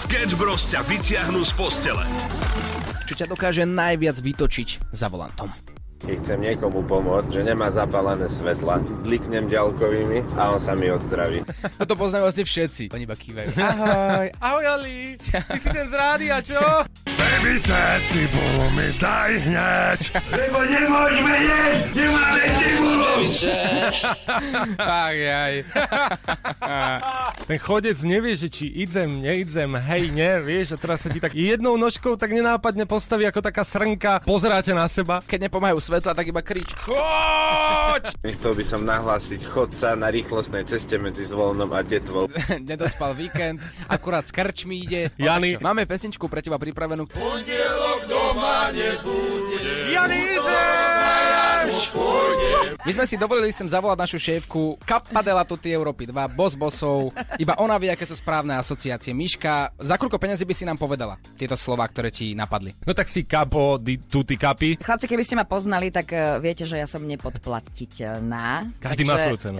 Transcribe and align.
Sketch 0.00 0.32
Bros 0.40 0.64
ťa 0.64 0.80
vytiahnu 0.88 1.44
z 1.44 1.52
postele. 1.52 2.00
Čo 3.04 3.20
ťa 3.20 3.26
dokáže 3.28 3.68
najviac 3.68 4.16
vytočiť 4.16 4.96
za 4.96 5.12
volantom? 5.12 5.52
Keď 6.00 6.16
chcem 6.24 6.38
niekomu 6.40 6.80
pomôcť, 6.88 7.28
že 7.28 7.40
nemá 7.44 7.68
zapálené 7.68 8.26
svetla, 8.32 8.80
kliknem 9.04 9.52
ďalkovými 9.52 10.24
a 10.40 10.56
on 10.56 10.60
sa 10.60 10.72
mi 10.72 10.88
odstraví. 10.88 11.44
Toto 11.76 11.94
poznajú 11.94 12.24
asi 12.24 12.42
všetci. 12.42 12.82
Oni 12.96 13.04
iba 13.04 13.16
kývajú. 13.16 13.48
Ahoj, 13.60 14.28
ahoj 14.40 14.64
Ali, 14.66 15.14
ty 15.20 15.58
si 15.60 15.68
ten 15.68 15.86
z 15.86 15.94
rádia, 15.94 16.40
čo? 16.42 16.60
Baby 17.06 17.56
said, 17.62 18.00
cibulu 18.10 18.66
mi 18.74 18.88
daj 18.98 19.32
hneď, 19.38 20.00
lebo 20.34 20.58
nemôžeme 20.64 21.34
jesť, 21.46 21.88
nemáme 21.94 22.44
cibulu. 22.58 23.00
Ach, 24.80 25.12
jaj. 25.12 25.54
Ten 27.50 27.58
chodec 27.58 27.98
nevie, 28.06 28.38
že 28.38 28.48
či 28.48 28.70
idem, 28.70 29.20
neidem, 29.20 29.74
hej, 29.76 30.04
ne, 30.14 30.40
vieš, 30.40 30.76
a 30.76 30.80
teraz 30.80 31.04
sa 31.04 31.10
ti 31.10 31.18
tak 31.20 31.34
jednou 31.34 31.74
nožkou 31.76 32.14
tak 32.16 32.32
nenápadne 32.32 32.86
postaví 32.86 33.26
ako 33.26 33.42
taká 33.44 33.66
srnka, 33.66 34.24
pozeráte 34.24 34.72
na 34.72 34.86
seba. 34.88 35.20
Keď 35.26 35.50
nepomajú 35.50 35.76
svetla, 35.90 36.14
tak 36.14 36.26
iba 36.30 36.38
krič. 36.38 36.70
Chcel 38.38 38.52
by 38.54 38.64
som 38.64 38.86
nahlásiť 38.86 39.42
chodca 39.50 39.98
na 39.98 40.06
rýchlostnej 40.14 40.62
ceste 40.62 40.94
medzi 41.02 41.26
Zvolnom 41.26 41.66
a 41.74 41.82
Detvou. 41.82 42.30
Nedospal 42.70 43.18
víkend, 43.18 43.58
akurát 43.90 44.22
z 44.22 44.30
krčmi 44.30 44.86
ide. 44.86 45.10
Jany. 45.18 45.58
Máme 45.58 45.90
pesničku 45.90 46.30
pre 46.30 46.46
teba 46.46 46.62
pripravenú. 46.62 47.10
Jany, 49.90 50.22
ideš! 51.64 51.92
My 52.80 52.92
sme 52.96 53.04
si 53.04 53.20
dovolili 53.20 53.52
sem 53.52 53.68
zavolať 53.68 53.98
našu 54.00 54.18
šéfku 54.18 54.80
Kapadela 54.82 55.44
Tutti 55.44 55.68
Európy 55.68 56.08
2, 56.08 56.32
boss 56.32 56.56
bossov. 56.56 57.12
Iba 57.36 57.60
ona 57.60 57.76
vie, 57.76 57.92
aké 57.92 58.08
sú 58.08 58.16
správne 58.16 58.56
asociácie. 58.56 59.12
Miška, 59.12 59.76
za 59.76 60.00
koľko 60.00 60.16
peniazy 60.16 60.48
by 60.48 60.54
si 60.56 60.64
nám 60.64 60.80
povedala 60.80 61.20
tieto 61.36 61.60
slova, 61.60 61.84
ktoré 61.84 62.08
ti 62.08 62.32
napadli? 62.32 62.72
No 62.88 62.96
tak 62.96 63.12
si 63.12 63.28
kapo, 63.28 63.76
di, 63.76 64.00
tutti 64.00 64.40
kapi. 64.40 64.80
Chlapci, 64.80 65.06
keby 65.06 65.22
ste 65.26 65.36
ma 65.36 65.44
poznali, 65.44 65.92
tak 65.92 66.08
uh, 66.16 66.40
viete, 66.40 66.64
že 66.64 66.80
ja 66.80 66.88
som 66.88 67.04
nepodplatiteľná. 67.04 68.80
Každý 68.80 69.02
má 69.04 69.20
svoju 69.20 69.38
cenu. 69.38 69.58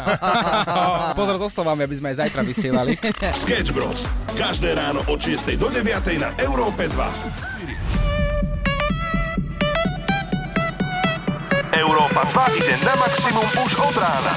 Pozor 1.18 1.36
so 1.40 1.48
slovami, 1.48 1.88
aby 1.88 1.96
sme 1.96 2.12
aj 2.12 2.16
zajtra 2.26 2.42
vysielali. 2.44 3.00
Sketch 3.32 3.72
Bros. 3.72 4.04
Každé 4.36 4.76
ráno 4.76 5.00
od 5.08 5.18
6 5.18 5.56
do 5.56 5.72
9 5.72 5.88
na 6.20 6.30
Európe 6.36 6.84
2. 6.84 7.69
Európa 11.80 12.28
2 12.28 12.60
ide 12.60 12.76
na 12.84 12.92
maximum 12.92 13.48
už 13.64 13.72
od 13.80 13.96
rána. 13.96 14.34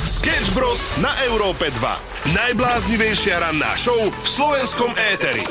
Sketch 0.00 0.48
Bros. 0.56 0.88
na 1.04 1.12
Európe 1.28 1.68
2. 1.68 2.32
Najbláznivejšia 2.32 3.36
ranná 3.36 3.76
show 3.76 4.08
v 4.08 4.24
slovenskom 4.24 4.96
éteri. 4.96 5.44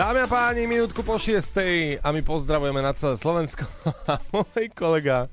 Dámy 0.00 0.24
a 0.24 0.28
páni, 0.32 0.64
minútku 0.64 1.04
po 1.04 1.20
šiestej 1.20 2.00
a 2.00 2.08
my 2.08 2.24
pozdravujeme 2.24 2.80
na 2.80 2.96
celé 2.96 3.20
Slovensko. 3.20 3.68
A 4.08 4.16
môj 4.32 4.72
kolega 4.72 5.28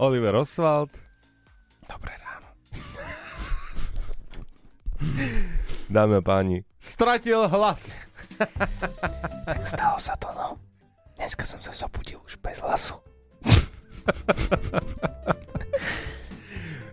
Oliver 0.00 0.40
Oswald. 0.40 0.88
Dobré 1.84 2.16
ráno. 2.16 2.48
Dámy 5.92 6.16
a 6.16 6.22
páni, 6.24 6.64
stratil 6.80 7.44
hlas. 7.52 7.92
Tak 9.44 9.68
stalo 9.68 10.00
sa 10.00 10.16
to, 10.16 10.32
no. 10.32 10.56
Dneska 11.24 11.48
som 11.48 11.56
sa 11.56 11.72
zobudil 11.72 12.20
už 12.28 12.36
bez 12.44 12.60
hlasu. 12.60 13.00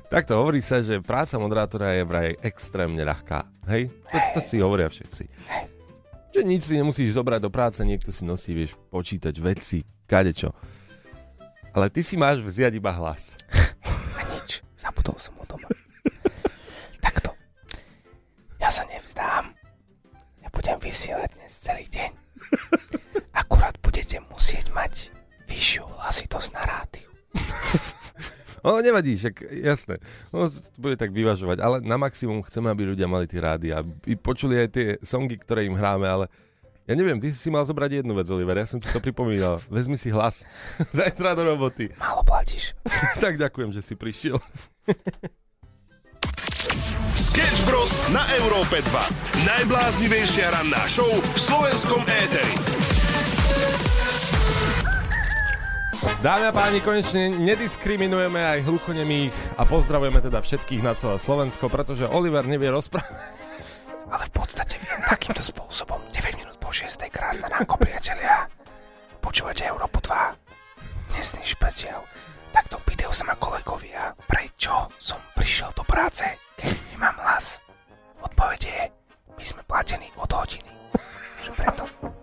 Takto 0.07 0.39
hovorí 0.39 0.63
sa, 0.63 0.79
že 0.79 1.03
práca 1.03 1.35
moderátora 1.35 1.99
je 1.99 2.07
vraj 2.07 2.39
extrémne 2.39 3.03
ľahká. 3.03 3.43
Hej? 3.67 3.91
To, 4.07 4.39
to 4.39 4.39
si 4.47 4.63
hovoria 4.63 4.87
všetci. 4.87 5.27
Že 6.31 6.47
nič 6.47 6.63
si 6.63 6.79
nemusíš 6.79 7.19
zobrať 7.19 7.43
do 7.43 7.51
práce, 7.51 7.83
niekto 7.83 8.15
si 8.15 8.23
nosí, 8.23 8.55
vieš, 8.55 8.79
počítať 8.87 9.35
veci, 9.43 9.83
kadečo. 10.07 10.55
Ale 11.75 11.91
ty 11.91 11.99
si 11.99 12.15
máš 12.15 12.39
vziať 12.39 12.79
iba 12.79 12.95
hlas. 12.95 13.35
A 14.15 14.23
nič, 14.31 14.63
zabudol 14.79 15.19
som 15.19 15.35
o 15.35 15.43
tom. 15.43 15.59
Takto. 17.03 17.35
Ja 18.63 18.71
sa 18.71 18.87
nevzdám. 18.87 19.51
Ja 20.39 20.47
budem 20.55 20.79
vysielať 20.79 21.35
dnes 21.35 21.51
celý 21.51 21.83
deň. 21.91 22.11
Akurát 23.35 23.75
budete 24.11 24.27
musieť 24.27 24.65
mať 24.75 24.93
vyššiu 25.47 25.87
hlasitosť 25.87 26.49
na 26.51 26.63
rádiu. 26.67 27.09
No 28.61 28.77
nevadí, 28.77 29.17
však 29.17 29.41
jasné. 29.65 29.97
No, 30.29 30.45
to 30.45 30.61
bude 30.77 30.93
tak 30.93 31.09
vyvažovať, 31.09 31.57
ale 31.65 31.81
na 31.81 31.97
maximum 31.97 32.45
chceme, 32.45 32.69
aby 32.69 32.93
ľudia 32.93 33.09
mali 33.09 33.25
tie 33.25 33.41
rády 33.41 33.73
a 33.73 33.81
počuli 34.21 34.53
aj 34.53 34.67
tie 34.69 34.87
songy, 35.01 35.41
ktoré 35.41 35.65
im 35.65 35.73
hráme, 35.73 36.05
ale 36.05 36.29
ja 36.85 36.93
neviem, 36.93 37.17
ty 37.17 37.33
si 37.33 37.49
mal 37.49 37.65
zobrať 37.65 38.05
jednu 38.05 38.13
vec, 38.13 38.29
Oliver, 38.29 38.61
ja 38.61 38.69
som 38.69 38.77
ti 38.77 38.85
to 38.85 39.01
pripomínal. 39.01 39.57
Vezmi 39.65 39.97
si 39.97 40.13
hlas. 40.13 40.45
Zajtra 40.93 41.33
do 41.33 41.41
roboty. 41.41 41.89
Málo 41.97 42.21
platíš. 42.21 42.77
tak 43.25 43.41
ďakujem, 43.41 43.73
že 43.73 43.81
si 43.81 43.97
prišiel. 43.97 44.37
Sketch 47.17 47.65
Bros. 47.65 47.97
na 48.13 48.21
Európe 48.45 48.77
2. 48.77 49.41
Najbláznivejšia 49.41 50.53
ranná 50.53 50.85
show 50.85 51.09
v 51.09 51.33
slovenskom 51.33 52.05
éteri. 52.05 53.10
Dámy 56.01 56.49
a 56.49 56.53
páni, 56.53 56.81
konečne 56.81 57.29
nediskriminujeme 57.29 58.41
aj 58.41 58.65
hluchonemých 58.65 59.37
a 59.53 59.69
pozdravujeme 59.69 60.17
teda 60.17 60.41
všetkých 60.41 60.81
na 60.81 60.97
celé 60.97 61.21
Slovensko, 61.21 61.69
pretože 61.69 62.09
Oliver 62.09 62.41
nevie 62.49 62.73
rozprávať. 62.73 63.37
Ale 64.13 64.25
v 64.25 64.33
podstate 64.33 64.81
takýmto 65.05 65.45
spôsobom. 65.45 66.01
9 66.09 66.41
minút 66.41 66.57
po 66.57 66.73
6. 66.73 67.05
Krásne 67.13 67.45
ránko, 67.45 67.77
priatelia. 67.77 68.49
Počúvate 69.21 69.69
Európu 69.69 70.01
2. 70.01 71.13
Dnesný 71.13 71.45
špeciál. 71.45 72.01
Takto 72.49 72.81
pýtajú 72.81 73.13
sa 73.13 73.29
ma 73.29 73.37
kolegovia, 73.37 74.17
prečo 74.25 74.89
som 74.97 75.21
prišiel 75.37 75.69
do 75.77 75.85
práce, 75.85 76.25
keď 76.57 76.81
nemám 76.97 77.13
hlas. 77.21 77.61
Odpoveď 78.25 78.61
je, 78.65 78.81
my 79.37 79.43
sme 79.45 79.61
platení 79.69 80.09
od 80.17 80.33
hodiny. 80.33 80.73
Že 81.45 81.51
preto. 81.53 81.85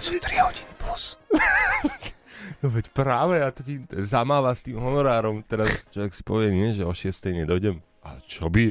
Sú 0.00 0.16
3 0.16 0.40
hodiny 0.40 0.72
plus. 0.80 1.20
No 2.60 2.68
veď 2.68 2.92
práve, 2.92 3.40
a 3.40 3.48
to 3.48 3.64
ti 3.64 3.80
zamáva 4.04 4.52
s 4.52 4.60
tým 4.60 4.76
honorárom. 4.76 5.40
Teraz 5.48 5.80
človek 5.88 6.12
si 6.12 6.20
povie, 6.20 6.52
nie, 6.52 6.76
že 6.76 6.84
o 6.84 6.92
6. 6.92 7.08
nedojdem. 7.32 7.80
A 8.04 8.20
čo 8.28 8.52
by? 8.52 8.68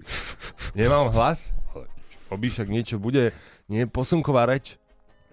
Nemám 0.77 1.09
hlas? 1.09 1.57
Ale 1.73 1.89
čo 2.29 2.37
by 2.37 2.47
však 2.53 2.67
niečo 2.69 2.95
bude? 3.01 3.33
Nie 3.65 3.89
posunková 3.89 4.45
reč? 4.45 4.77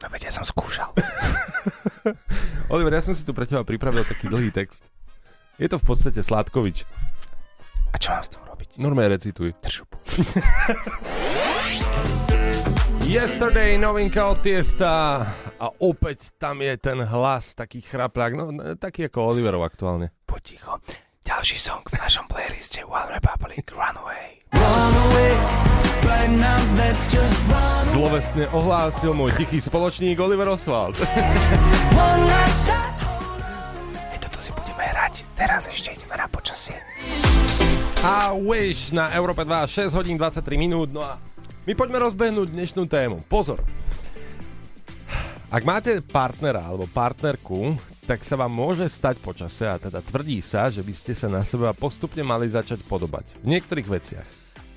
No 0.00 0.08
veď 0.08 0.28
ja 0.28 0.32
som 0.40 0.44
skúšal. 0.44 0.92
Oliver, 2.72 2.96
ja 2.96 3.04
som 3.04 3.12
si 3.12 3.28
tu 3.28 3.36
pre 3.36 3.44
teba 3.44 3.60
pripravil 3.60 4.08
taký 4.08 4.32
dlhý 4.32 4.48
text. 4.52 4.88
Je 5.60 5.68
to 5.68 5.76
v 5.76 5.92
podstate 5.92 6.24
Sládkovič. 6.24 6.88
A 7.92 7.96
čo 8.00 8.12
mám 8.12 8.24
s 8.24 8.32
tým 8.32 8.44
robiť? 8.44 8.80
Normálne 8.80 9.20
recituj. 9.20 9.52
Držupu. 9.60 10.00
Yesterday, 13.06 13.78
novinka 13.78 14.34
od 14.34 14.42
Tiesta 14.42 15.22
a 15.62 15.66
opäť 15.78 16.34
tam 16.42 16.58
je 16.58 16.74
ten 16.74 16.98
hlas, 16.98 17.54
taký 17.54 17.78
chraplák, 17.78 18.32
no 18.34 18.50
taký 18.74 19.06
ako 19.06 19.30
Oliverov 19.30 19.62
aktuálne. 19.62 20.10
Poticho. 20.26 20.82
Ďalší 21.22 21.54
song 21.54 21.86
v 21.86 22.02
našom 22.02 22.26
playliste 22.26 22.82
One 22.82 23.14
Republic 23.14 23.70
Runaway. 23.70 24.42
Zlovesne 27.94 28.50
ohlásil 28.50 29.14
môj 29.14 29.38
tichý 29.38 29.62
spoločník 29.62 30.18
Oliver 30.18 30.50
Oswald. 30.50 30.98
Hej, 34.10 34.18
toto 34.18 34.42
si 34.42 34.50
budeme 34.50 34.82
hrať. 34.82 35.22
Teraz 35.38 35.70
ešte 35.70 35.94
ideme 35.94 36.18
na 36.18 36.26
počasie. 36.26 36.74
A 38.02 38.34
Wish 38.34 38.90
na 38.90 39.14
Európe 39.14 39.46
2, 39.46 39.94
6 39.94 39.94
hodín 39.94 40.18
23 40.18 40.42
minút, 40.58 40.90
no 40.90 41.06
a 41.06 41.22
my 41.66 41.72
poďme 41.74 41.98
rozbehnúť 41.98 42.54
dnešnú 42.54 42.86
tému. 42.86 43.26
Pozor. 43.26 43.58
Ak 45.50 45.62
máte 45.66 45.98
partnera 45.98 46.62
alebo 46.62 46.86
partnerku, 46.90 47.74
tak 48.06 48.22
sa 48.22 48.38
vám 48.38 48.54
môže 48.54 48.86
stať 48.86 49.18
počase 49.18 49.66
a 49.66 49.78
teda 49.78 49.98
tvrdí 49.98 50.38
sa, 50.38 50.70
že 50.70 50.82
by 50.82 50.94
ste 50.94 51.12
sa 51.14 51.26
na 51.26 51.42
seba 51.42 51.74
postupne 51.74 52.22
mali 52.22 52.46
začať 52.46 52.86
podobať. 52.86 53.42
V 53.42 53.46
niektorých 53.50 53.88
veciach. 53.90 54.28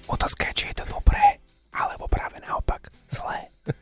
Otázka 0.09 0.50
je, 0.50 0.53
či 0.57 0.65
je 0.74 0.81
to 0.81 0.86
dobré, 0.89 1.38
alebo 1.74 2.09
práve 2.09 2.41
naopak 2.41 2.89
zlé. 3.09 3.50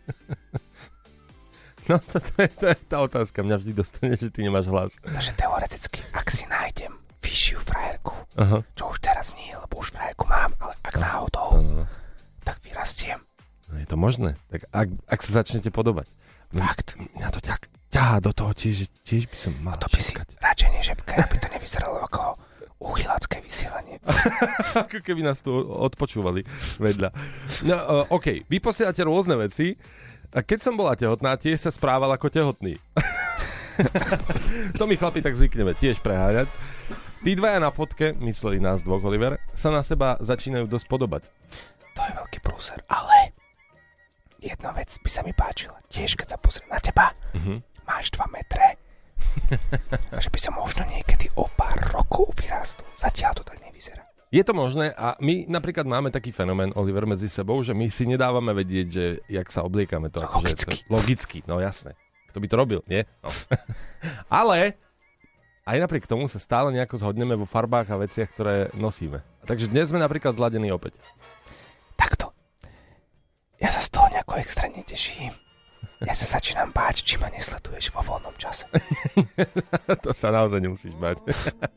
No 1.87 2.03
to, 2.03 2.19
to, 2.19 2.43
je, 2.43 2.51
to 2.51 2.65
je 2.67 2.75
tá 2.91 2.99
otázka. 2.99 3.47
Mňa 3.47 3.63
vždy 3.63 3.71
dostane, 3.71 4.11
že 4.19 4.27
ty 4.27 4.43
nemáš 4.43 4.67
hlas. 4.67 4.99
Takže 4.99 5.31
teoreticky, 5.39 6.03
ak 6.11 6.27
si 6.27 6.43
nájdem 6.43 6.91
vyššiu 7.23 7.63
frajerku, 7.63 8.11
Aha. 8.35 8.59
čo 8.75 8.91
už 8.91 8.99
teraz 8.99 9.31
nie, 9.39 9.55
lebo 9.55 9.79
už 9.79 9.95
frajerku 9.95 10.27
mám, 10.27 10.51
ale 10.59 10.75
ak 10.83 10.99
náhodou, 10.99 11.63
Áno. 11.63 11.87
Tak 12.47 12.63
vyrastiem. 12.63 13.19
No 13.67 13.75
je 13.75 13.87
to 13.91 13.99
možné. 13.99 14.39
Tak 14.47 14.71
ak, 14.71 14.87
ak 15.11 15.19
sa 15.19 15.43
začnete 15.43 15.67
podobať. 15.67 16.07
No, 16.55 16.63
Fakt. 16.63 16.95
Mňa 16.95 17.27
to 17.35 17.43
ťa, 17.43 17.59
ťahá 17.91 18.23
do 18.23 18.31
toho 18.31 18.55
tiež, 18.55 18.87
tiež 19.03 19.27
by 19.27 19.35
som 19.35 19.51
mal 19.59 19.75
To 19.75 19.91
by 19.91 19.99
si 19.99 20.15
šepkať. 20.15 20.39
radšej 20.39 20.69
nežebkaj, 20.79 21.17
aby 21.19 21.35
to 21.43 21.47
nevyzeralo 21.51 21.99
ako 22.07 22.39
uchyla 22.79 23.17
Ako 24.87 25.03
keby 25.03 25.21
nás 25.25 25.41
tu 25.43 25.51
odpočúvali 25.51 26.45
vedľa. 26.79 27.09
No, 27.67 27.75
uh, 27.75 28.15
OK, 28.15 28.47
vy 28.47 28.57
posielate 28.61 29.03
rôzne 29.03 29.35
veci. 29.35 29.75
A 30.35 30.43
keď 30.43 30.59
som 30.59 30.75
bola 30.75 30.95
tehotná, 30.95 31.39
tiež 31.39 31.67
sa 31.67 31.71
správal 31.71 32.11
ako 32.11 32.27
tehotný. 32.27 32.75
to 34.79 34.83
my 34.83 34.95
chlapi 34.99 35.23
tak 35.23 35.39
zvykneme 35.39 35.71
tiež 35.75 36.03
preháňať. 36.03 36.51
Tí 37.23 37.35
dvaja 37.35 37.59
na 37.59 37.71
fotke, 37.73 38.15
mysleli 38.23 38.61
nás 38.61 38.85
dvoch 38.85 39.03
Oliver, 39.03 39.41
sa 39.51 39.73
na 39.73 39.83
seba 39.83 40.15
začínajú 40.21 40.69
dosť 40.69 40.85
podobať. 40.87 41.23
To 41.97 42.05
je 42.05 42.13
veľký 42.13 42.39
prúser, 42.39 42.77
ale 42.87 43.33
jedna 44.37 44.69
vec 44.71 44.93
by 44.95 45.09
sa 45.09 45.21
mi 45.21 45.33
páčila. 45.33 45.81
Tiež 45.87 46.13
keď 46.13 46.27
sa 46.29 46.37
pozriem 46.37 46.69
na 46.69 46.77
teba, 46.77 47.17
Mhm. 47.33 47.65
máš 47.83 48.13
2 48.13 48.29
metre. 48.29 48.77
že 50.23 50.29
by 50.29 50.39
som 50.39 50.53
možno 50.55 50.85
niekedy 50.85 51.27
o 51.35 51.49
pár 51.49 51.77
rokov 51.89 52.37
vyrastol. 52.37 52.85
Zatiaľ 52.95 53.33
to 53.33 53.43
tak 53.43 53.57
nevyzerá. 53.59 54.05
Je 54.27 54.43
to 54.43 54.51
možné 54.51 54.91
a 54.91 55.15
my 55.17 55.47
napríklad 55.47 55.83
máme 55.83 56.11
taký 56.11 56.29
fenomén, 56.29 56.75
Oliver, 56.75 57.07
medzi 57.07 57.25
sebou, 57.25 57.63
že 57.63 57.71
my 57.71 57.87
si 57.87 58.03
nedávame 58.03 58.51
vedieť, 58.51 58.87
že 58.87 59.05
jak 59.25 59.47
sa 59.49 59.63
obliekame. 59.63 60.11
To, 60.11 60.19
Logicky. 60.21 60.83
To, 60.83 60.91
logicky, 60.91 61.37
no 61.47 61.57
jasné. 61.57 61.95
Kto 62.29 62.37
by 62.37 62.47
to 62.47 62.55
robil, 62.55 62.79
nie? 62.85 63.07
No. 63.23 63.31
Ale 64.29 64.75
aj 65.63 65.77
napriek 65.79 66.05
tomu 66.05 66.27
sa 66.27 66.37
stále 66.37 66.71
nejako 66.71 66.99
zhodneme 66.99 67.35
vo 67.35 67.47
farbách 67.47 67.87
a 67.89 67.99
veciach, 67.99 68.29
ktoré 68.31 68.55
nosíme. 68.75 69.23
Takže 69.47 69.71
dnes 69.71 69.89
sme 69.89 69.99
napríklad 69.99 70.35
zladení 70.35 70.71
opäť. 70.71 70.99
Ja 73.57 73.73
sa 73.73 73.81
z 73.81 73.89
toho 73.89 74.05
nejako 74.13 74.37
extra 74.37 74.69
neteším. 74.69 75.33
Ja 75.97 76.13
sa 76.13 76.29
začínam 76.29 76.69
báť, 76.69 77.01
či 77.01 77.17
ma 77.17 77.25
nesleduješ 77.33 77.89
vo 77.89 78.05
voľnom 78.05 78.37
čase. 78.37 78.69
to 80.05 80.13
sa 80.13 80.29
naozaj 80.29 80.61
nemusíš 80.61 80.93
bať. 80.93 81.25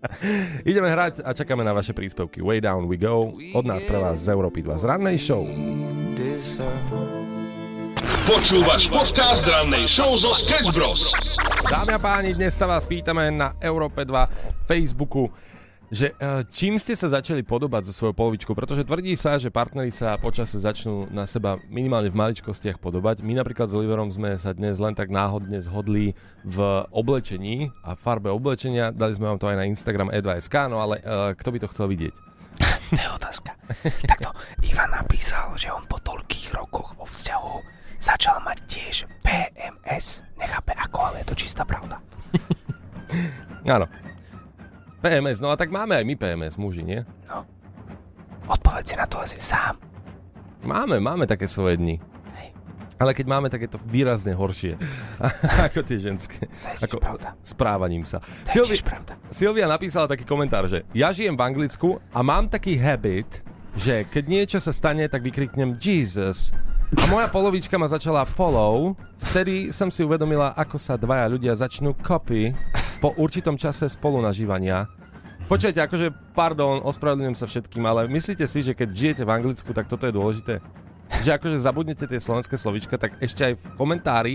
Ideme 0.68 0.92
hrať 0.92 1.24
a 1.24 1.32
čakáme 1.32 1.64
na 1.64 1.72
vaše 1.72 1.96
príspevky. 1.96 2.44
Way 2.44 2.60
down 2.60 2.84
we 2.84 3.00
go. 3.00 3.32
Od 3.32 3.64
nás 3.64 3.80
pre 3.88 3.96
vás 3.96 4.20
z 4.20 4.28
Európy 4.28 4.60
2 4.60 4.76
z 4.76 4.84
rannej 4.84 5.16
show. 5.16 5.40
Počúvaš 8.28 8.92
podcast 8.92 9.48
rannej 9.48 9.88
show 9.88 10.12
zo 10.20 10.36
Sketch 10.36 10.76
Bros. 10.76 11.16
Dámy 11.64 11.96
a 11.96 12.00
páni, 12.00 12.36
dnes 12.36 12.52
sa 12.52 12.68
vás 12.68 12.84
pýtame 12.84 13.32
na 13.32 13.56
Európe 13.56 14.04
2 14.04 14.68
Facebooku, 14.68 15.32
že 15.90 16.14
e, 16.14 16.46
čím 16.54 16.78
ste 16.78 16.94
sa 16.94 17.10
začali 17.10 17.42
podobať 17.42 17.90
so 17.90 17.92
svojou 17.92 18.14
polovičkou, 18.14 18.54
pretože 18.54 18.86
tvrdí 18.86 19.18
sa, 19.18 19.42
že 19.42 19.50
partneri 19.50 19.90
sa 19.90 20.14
počase 20.22 20.62
začnú 20.62 21.10
na 21.10 21.26
seba 21.26 21.58
minimálne 21.66 22.14
v 22.14 22.16
maličkostiach 22.16 22.78
podobať. 22.78 23.26
My 23.26 23.34
napríklad 23.34 23.66
s 23.66 23.74
Oliverom 23.74 24.14
sme 24.14 24.38
sa 24.38 24.54
dnes 24.54 24.78
len 24.78 24.94
tak 24.94 25.10
náhodne 25.10 25.58
zhodli 25.58 26.14
v 26.46 26.58
oblečení 26.94 27.74
a 27.82 27.98
farbe 27.98 28.30
oblečenia. 28.30 28.94
Dali 28.94 29.18
sme 29.18 29.34
vám 29.34 29.42
to 29.42 29.50
aj 29.50 29.58
na 29.58 29.66
Instagram 29.66 30.14
e2.sk, 30.14 30.54
no 30.70 30.78
ale 30.78 31.02
e, 31.02 31.34
kto 31.34 31.48
by 31.50 31.58
to 31.58 31.70
chcel 31.74 31.86
vidieť? 31.90 32.14
To 32.90 32.98
je 32.98 33.10
otázka. 33.22 33.54
Takto, 34.02 34.34
Ivan 34.66 34.90
napísal, 34.90 35.54
že 35.54 35.70
on 35.70 35.86
po 35.86 36.02
toľkých 36.02 36.58
rokoch 36.58 36.98
vo 36.98 37.06
vzťahu 37.06 37.54
začal 38.02 38.42
mať 38.42 38.58
tiež 38.66 38.96
PMS. 39.22 40.26
Nechápe 40.34 40.74
ako, 40.74 40.98
ale 40.98 41.22
je 41.22 41.26
to 41.30 41.38
čistá 41.38 41.62
pravda. 41.62 42.02
Áno. 43.70 43.86
PMS, 45.00 45.40
no 45.40 45.48
a 45.48 45.56
tak 45.56 45.68
máme 45.68 45.96
aj 45.96 46.04
my 46.04 46.14
PMS, 46.14 46.54
muži, 46.54 46.84
nie? 46.84 47.00
Odpoveď 48.44 48.84
si 48.84 48.94
na 48.94 49.06
to 49.06 49.16
asi 49.18 49.38
sám. 49.38 49.78
Máme, 50.60 51.00
máme 51.00 51.24
také 51.24 51.48
svoje 51.48 51.78
dni. 51.78 51.96
Hej. 52.36 52.48
Ale 52.98 53.16
keď 53.16 53.26
máme, 53.26 53.48
tak 53.48 53.64
je 53.64 53.70
to 53.72 53.78
výrazne 53.86 54.36
horšie 54.36 54.76
ako 55.66 55.80
tie 55.80 55.96
ženské. 55.96 56.50
To 56.76 56.84
Ako 56.84 56.96
pravda. 57.00 57.32
správaním 57.40 58.04
sa. 58.04 58.20
To 58.50 58.60
tiež 58.60 58.84
pravda. 58.84 59.16
Silvia 59.30 59.64
napísala 59.64 60.04
taký 60.04 60.28
komentár, 60.28 60.68
že 60.68 60.84
ja 60.92 61.08
žijem 61.10 61.32
v 61.32 61.44
Anglicku 61.46 61.88
a 62.12 62.20
mám 62.20 62.44
taký 62.44 62.76
habit, 62.76 63.40
že 63.72 64.04
keď 64.04 64.24
niečo 64.26 64.58
sa 64.58 64.74
stane, 64.74 65.06
tak 65.06 65.22
vykriknem 65.22 65.78
Jesus. 65.78 66.50
A 66.90 67.06
moja 67.06 67.30
polovička 67.30 67.78
ma 67.78 67.86
začala 67.86 68.26
follow, 68.26 68.98
vtedy 69.30 69.70
som 69.70 69.94
si 69.94 70.02
uvedomila, 70.02 70.50
ako 70.58 70.74
sa 70.74 70.98
dvaja 70.98 71.30
ľudia 71.30 71.54
začnú 71.54 71.94
copy 71.94 72.50
po 72.98 73.14
určitom 73.14 73.54
čase 73.54 73.86
spolunažívania. 73.86 74.90
Počujete, 75.46 75.78
akože, 75.86 76.10
pardon, 76.34 76.82
ospravedlňujem 76.82 77.38
sa 77.38 77.46
všetkým, 77.46 77.86
ale 77.86 78.10
myslíte 78.10 78.42
si, 78.50 78.66
že 78.66 78.74
keď 78.74 78.88
žijete 78.90 79.22
v 79.22 79.30
Anglicku, 79.30 79.70
tak 79.70 79.86
toto 79.86 80.10
je 80.10 80.14
dôležité? 80.14 80.58
Že 81.22 81.38
akože 81.38 81.62
zabudnete 81.62 82.10
tie 82.10 82.18
slovenské 82.18 82.58
slovička, 82.58 82.98
tak 82.98 83.14
ešte 83.22 83.42
aj 83.46 83.54
v 83.54 83.64
komentári, 83.78 84.34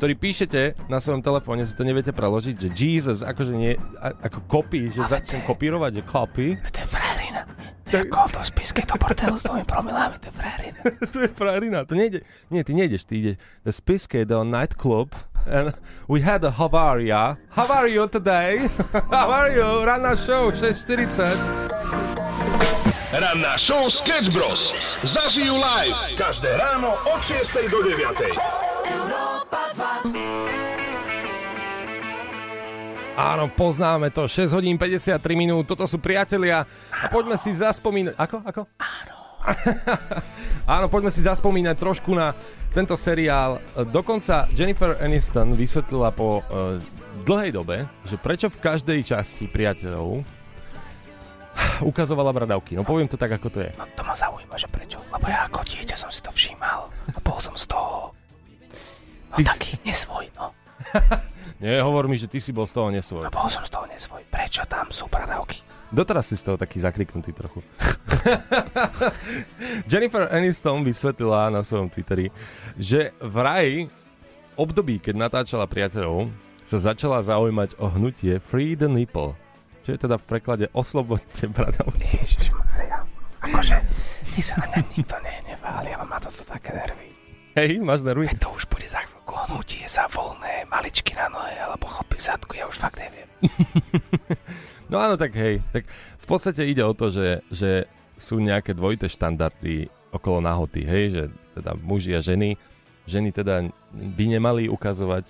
ktorý 0.00 0.16
píšete 0.16 0.88
na 0.88 1.04
svojom 1.04 1.20
telefóne, 1.20 1.68
si 1.68 1.76
to 1.76 1.84
neviete 1.84 2.16
preložiť, 2.16 2.56
že 2.64 2.68
Jesus, 2.72 3.20
akože 3.20 3.52
nie, 3.52 3.76
ako 4.00 4.40
copy, 4.48 4.88
že 4.88 5.04
začnem 5.04 5.44
kopírovať, 5.44 6.00
že 6.00 6.02
copy. 6.08 6.46
To 6.60 6.80
je 6.80 6.88
frérina. 6.88 7.44
To 7.90 7.96
je 7.96 8.02
ako 8.08 8.28
to 8.32 8.40
spiske 8.44 8.82
do 8.88 8.94
bordelu 8.96 9.38
s 9.38 9.42
tvojimi 9.44 9.66
promilami, 9.68 10.16
to 10.18 10.28
je 10.28 10.32
frérina. 10.32 10.80
to 11.12 11.20
je 11.20 11.28
frajerina, 11.36 11.84
to 11.84 11.94
nejde. 11.94 12.20
Nie, 12.50 12.64
ty 12.64 12.72
nejdeš, 12.72 13.04
ty 13.04 13.20
ideš 13.20 13.36
do 13.64 13.72
Spiske, 13.72 14.24
do 14.24 14.44
nightclub 14.44 15.12
and 15.46 15.74
we 16.08 16.20
had 16.20 16.44
a 16.44 16.50
Havaria. 16.50 17.36
How 17.50 17.66
are 17.66 17.88
you 17.88 18.08
today? 18.08 18.58
How 19.10 19.30
are 19.30 19.52
you? 19.52 19.84
Ranná 19.84 20.16
show, 20.16 20.50
6.40. 20.50 21.36
Ranná 23.12 23.58
show 23.58 23.90
Sketch 23.90 24.32
Bros. 24.32 24.72
Zažijú 25.04 25.54
live. 25.54 25.96
Každé 26.18 26.56
ráno 26.56 26.96
od 27.14 27.22
6 27.22 27.70
do 27.70 27.82
9. 27.82 27.94
Áno, 33.14 33.46
poznáme 33.46 34.10
to, 34.10 34.26
6 34.26 34.50
hodín 34.58 34.74
53 34.74 35.22
minút, 35.38 35.70
toto 35.70 35.86
sú 35.86 36.02
priatelia 36.02 36.66
a 36.90 37.06
poďme 37.06 37.38
si 37.38 37.54
zaspomínať... 37.54 38.18
Ako? 38.18 38.36
Ako? 38.42 38.62
Áno. 38.74 39.14
Áno, 40.74 40.86
poďme 40.90 41.14
si 41.14 41.22
zaspomínať 41.22 41.78
trošku 41.78 42.10
na 42.10 42.34
tento 42.74 42.98
seriál. 42.98 43.62
Dokonca 43.94 44.50
Jennifer 44.50 44.98
Aniston 44.98 45.54
vysvetlila 45.54 46.10
po 46.10 46.42
uh, 46.42 46.82
dlhej 47.22 47.54
dobe, 47.54 47.86
že 48.02 48.18
prečo 48.18 48.50
v 48.50 48.58
každej 48.58 49.06
časti 49.06 49.46
priateľov 49.46 50.26
ukazovala 51.86 52.34
bradavky. 52.34 52.74
No 52.74 52.82
poviem 52.82 53.06
to 53.06 53.14
tak, 53.14 53.30
ako 53.30 53.46
to 53.46 53.62
je. 53.62 53.70
No 53.78 53.86
to 53.94 54.02
ma 54.02 54.18
zaujíma, 54.18 54.58
že 54.58 54.66
prečo. 54.66 54.98
Lebo 55.14 55.30
ja 55.30 55.46
ako 55.46 55.62
dieťa 55.62 55.94
som 55.94 56.10
si 56.10 56.18
to 56.18 56.34
všímal 56.34 56.90
a 57.14 57.18
bol 57.22 57.38
som 57.38 57.54
z 57.54 57.70
toho 57.70 58.10
no 59.30 59.34
Ty 59.38 59.42
si- 59.46 59.50
taký 59.54 59.72
nesvoj, 59.86 60.26
no. 60.34 60.50
Nie, 61.62 61.78
hovor 61.82 62.10
mi, 62.10 62.18
že 62.18 62.26
ty 62.26 62.42
si 62.42 62.50
bol 62.50 62.66
z 62.66 62.74
toho 62.74 62.90
nesvoj. 62.90 63.22
No 63.22 63.30
bol 63.30 63.46
som 63.46 63.62
z 63.62 63.70
toho 63.70 63.86
nesvoj. 63.86 64.26
Prečo 64.26 64.66
tam 64.66 64.90
sú 64.90 65.06
bradavky? 65.06 65.62
Doteraz 65.94 66.26
si 66.26 66.34
z 66.34 66.42
toho 66.42 66.56
taký 66.58 66.82
zakriknutý 66.82 67.30
trochu. 67.30 67.62
Jennifer 69.90 70.26
Aniston 70.26 70.82
vysvetlila 70.82 71.54
na 71.54 71.62
svojom 71.62 71.86
Twitteri, 71.86 72.34
že 72.74 73.14
vraj 73.22 73.86
v 73.86 74.48
období, 74.58 74.98
keď 74.98 75.14
natáčala 75.14 75.70
priateľov, 75.70 76.34
sa 76.66 76.78
začala 76.82 77.22
zaujímať 77.22 77.78
o 77.78 77.86
hnutie 77.94 78.42
Free 78.42 78.74
the 78.74 78.90
Nipple. 78.90 79.38
Čo 79.86 79.94
je 79.94 79.98
teda 80.00 80.16
v 80.18 80.24
preklade 80.26 80.66
Oslobodte 80.74 81.46
bradavky. 81.46 82.18
Ježišmaria. 82.18 83.04
Akože, 83.44 83.76
nech 84.34 84.42
sa 84.42 84.58
na 84.64 84.66
mňa 84.72 84.80
nikto 84.96 85.16
nehnevá, 85.20 85.70
ale 85.78 85.92
ja 85.92 85.96
mám 86.00 86.16
na 86.16 86.18
toto 86.18 86.42
také 86.48 86.72
nervy. 86.72 87.08
Hej, 87.54 87.78
máš 87.84 88.00
nervy? 88.02 88.26
Veď 88.32 88.40
to 88.40 88.50
už 88.56 88.64
bude 88.66 88.88
za 88.88 89.04
chvíľku 89.44 89.60
hnutie 89.60 89.84
sa 89.84 90.08
voľné, 90.08 90.64
maličky 90.72 91.12
na 91.12 91.28
nohe, 91.28 91.52
alebo 91.60 91.84
chlopy 91.84 92.16
v 92.16 92.24
zadku, 92.24 92.52
ja 92.56 92.64
už 92.64 92.80
fakt 92.80 92.96
neviem. 92.96 93.28
No 94.84 95.00
áno, 95.00 95.16
tak 95.16 95.32
hej. 95.32 95.64
Tak 95.72 95.88
v 96.20 96.26
podstate 96.28 96.60
ide 96.68 96.84
o 96.84 96.92
to, 96.92 97.08
že, 97.08 97.40
že 97.48 97.88
sú 98.20 98.36
nejaké 98.36 98.76
dvojité 98.76 99.08
štandardy 99.08 99.88
okolo 100.12 100.44
nahoty, 100.44 100.84
hej, 100.84 101.04
že 101.08 101.22
teda 101.56 101.72
muži 101.80 102.12
a 102.12 102.20
ženy. 102.20 102.60
Ženy 103.08 103.32
teda 103.32 103.64
by 103.96 104.24
nemali 104.28 104.68
ukazovať 104.68 105.24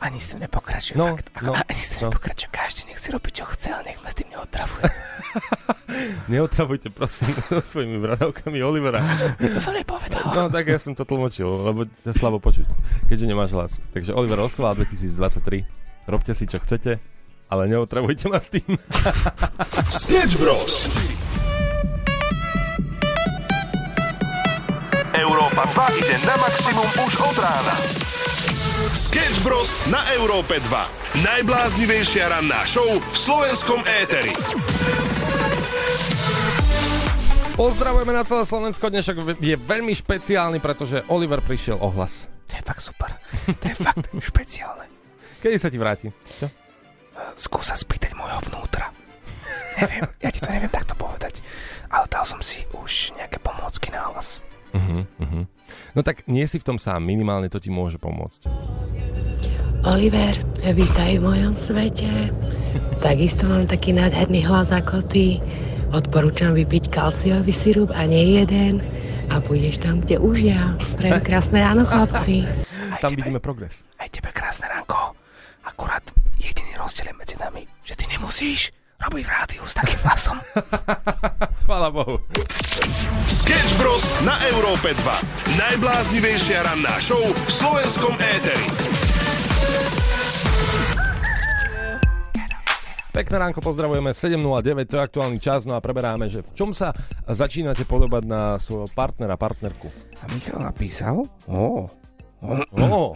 Ani 0.00 0.16
s 0.16 0.32
tým 0.32 0.40
nepokračujem, 0.40 0.96
No, 0.96 1.12
fakt. 1.12 1.28
Ako, 1.36 1.44
no, 1.44 1.52
ani 1.60 1.76
s 1.76 1.88
tým 1.92 2.00
no. 2.00 2.04
nepokračujem. 2.08 2.50
Každý 2.56 2.80
nech 2.88 2.96
si 2.96 3.08
robí, 3.12 3.28
čo 3.36 3.44
chce, 3.44 3.68
ale 3.68 3.92
nech 3.92 4.00
ma 4.00 4.08
s 4.08 4.16
tým 4.16 4.28
neotravuje. 4.32 4.88
Neotravujte 6.32 6.88
prosím 6.88 7.36
svojimi 7.70 8.00
bradavkami 8.00 8.58
Olivera. 8.64 9.04
to 9.38 9.60
som 9.60 9.76
nepovedal. 9.76 10.24
No 10.32 10.48
tak 10.48 10.72
ja 10.72 10.80
som 10.80 10.96
to 10.96 11.04
tlmočil, 11.04 11.46
lebo 11.46 11.84
to 11.84 12.16
slabo 12.16 12.40
počuť, 12.40 12.64
keďže 13.12 13.26
nemáš 13.28 13.50
hlas. 13.52 13.72
Takže 13.92 14.16
Oliver 14.16 14.40
Oswald 14.40 14.80
2023. 14.80 16.08
Robte 16.08 16.32
si 16.32 16.48
čo 16.48 16.56
chcete, 16.64 16.96
ale 17.52 17.62
neotravujte 17.68 18.32
ma 18.32 18.40
s 18.40 18.48
tým. 18.56 18.80
Sketch 19.84 20.40
Bros. 20.40 20.88
Európa 25.12 25.68
2 25.68 26.00
ide 26.00 26.16
na 26.24 26.34
maximum 26.40 26.88
už 27.04 27.12
od 27.20 27.36
rána. 27.36 27.74
Sketch 28.90 29.46
Bros. 29.46 29.78
na 29.86 30.02
Európe 30.18 30.58
2. 30.58 31.22
Najbláznivejšia 31.22 32.26
ranná 32.26 32.66
show 32.66 32.98
v 32.98 33.14
slovenskom 33.14 33.86
éteri. 33.86 34.34
Pozdravujeme 37.54 38.10
na 38.10 38.26
celé 38.26 38.42
Slovensko, 38.42 38.90
dnešok 38.90 39.38
je 39.38 39.54
veľmi 39.54 39.94
špeciálny, 39.94 40.58
pretože 40.58 41.06
Oliver 41.06 41.38
prišiel 41.38 41.78
o 41.78 41.86
hlas. 41.94 42.26
To 42.50 42.58
je 42.58 42.62
fakt 42.66 42.82
super. 42.82 43.14
To 43.46 43.64
je 43.70 43.76
fakt 43.78 44.10
špeciálne. 44.34 44.90
Kedy 45.38 45.56
sa 45.62 45.70
ti 45.70 45.78
vráti? 45.78 46.10
Čo? 46.42 46.50
Skúsa 47.38 47.78
spýtať 47.78 48.18
môjho 48.18 48.42
vnútra. 48.50 48.90
Neviem, 49.78 50.02
ja 50.18 50.34
ti 50.34 50.42
to 50.42 50.50
neviem 50.50 50.72
takto 50.72 50.98
povedať. 50.98 51.38
Ale 51.94 52.10
dal 52.10 52.26
som 52.26 52.42
si 52.42 52.66
už 52.74 53.14
nejaké 53.14 53.38
pomôcky 53.38 53.94
na 53.94 54.10
hlas. 54.10 54.42
Uh-huh, 54.74 55.06
uh-huh. 55.22 55.46
No 55.94 56.00
tak 56.06 56.26
nie 56.30 56.46
si 56.46 56.58
v 56.58 56.66
tom 56.66 56.78
sám, 56.78 57.02
minimálne 57.02 57.50
to 57.50 57.58
ti 57.58 57.68
môže 57.72 57.98
pomôcť. 57.98 58.46
Oliver, 59.80 60.36
vítaj 60.60 61.18
v 61.18 61.24
mojom 61.24 61.54
svete. 61.56 62.28
Takisto 63.00 63.48
mám 63.48 63.64
taký 63.64 63.96
nádherný 63.96 64.44
hlas 64.44 64.76
ako 64.76 65.00
ty. 65.08 65.40
Odporúčam 65.90 66.52
vypiť 66.52 66.92
kalciový 66.92 67.50
sirup 67.50 67.88
a 67.96 68.04
nie 68.04 68.38
jeden. 68.38 68.84
A 69.30 69.38
pôjdeš 69.40 69.80
tam, 69.80 70.04
kde 70.04 70.20
už 70.20 70.36
ja. 70.52 70.76
Prajem 71.00 71.22
krásne 71.22 71.64
ráno, 71.64 71.88
chlapci. 71.88 72.44
Tam 73.00 73.14
vidíme 73.14 73.40
progres. 73.40 73.86
Aj 73.96 74.10
tebe 74.12 74.28
krásne 74.36 74.68
ránko. 74.68 75.16
Akurát 75.64 76.04
jediný 76.36 76.76
rozdiel 76.76 77.10
je 77.10 77.16
medzi 77.16 77.36
nami, 77.40 77.64
že 77.80 77.96
ty 77.96 78.04
nemusíš 78.10 78.74
robiť 79.00 79.22
v 79.24 79.30
rádiu 79.30 79.62
s 79.64 79.72
takým 79.72 80.00
hlasom. 80.02 80.36
Chvála 81.64 81.88
Bohu. 81.88 82.20
Sketch 83.26 83.72
Bros. 83.76 84.04
na 84.22 84.36
Európe 84.48 84.92
2. 84.92 85.56
Najbláznivejšia 85.56 86.62
ranná 86.62 87.00
show 87.00 87.20
v 87.20 87.50
slovenskom 87.50 88.14
éteri. 88.16 88.66
Pekné 93.10 93.42
ránko, 93.42 93.58
pozdravujeme 93.58 94.14
7.09, 94.14 94.38
to 94.86 94.94
je 94.94 95.02
aktuálny 95.02 95.38
čas, 95.42 95.66
no 95.66 95.74
a 95.74 95.82
preberáme, 95.82 96.30
že 96.30 96.46
v 96.46 96.52
čom 96.54 96.70
sa 96.70 96.94
začínate 97.26 97.82
podobať 97.82 98.22
na 98.22 98.54
svojho 98.54 98.86
partnera, 98.86 99.34
partnerku. 99.34 99.90
A 100.22 100.30
Michal 100.30 100.62
napísal? 100.62 101.26
Ó, 101.50 101.90
No, 102.70 103.12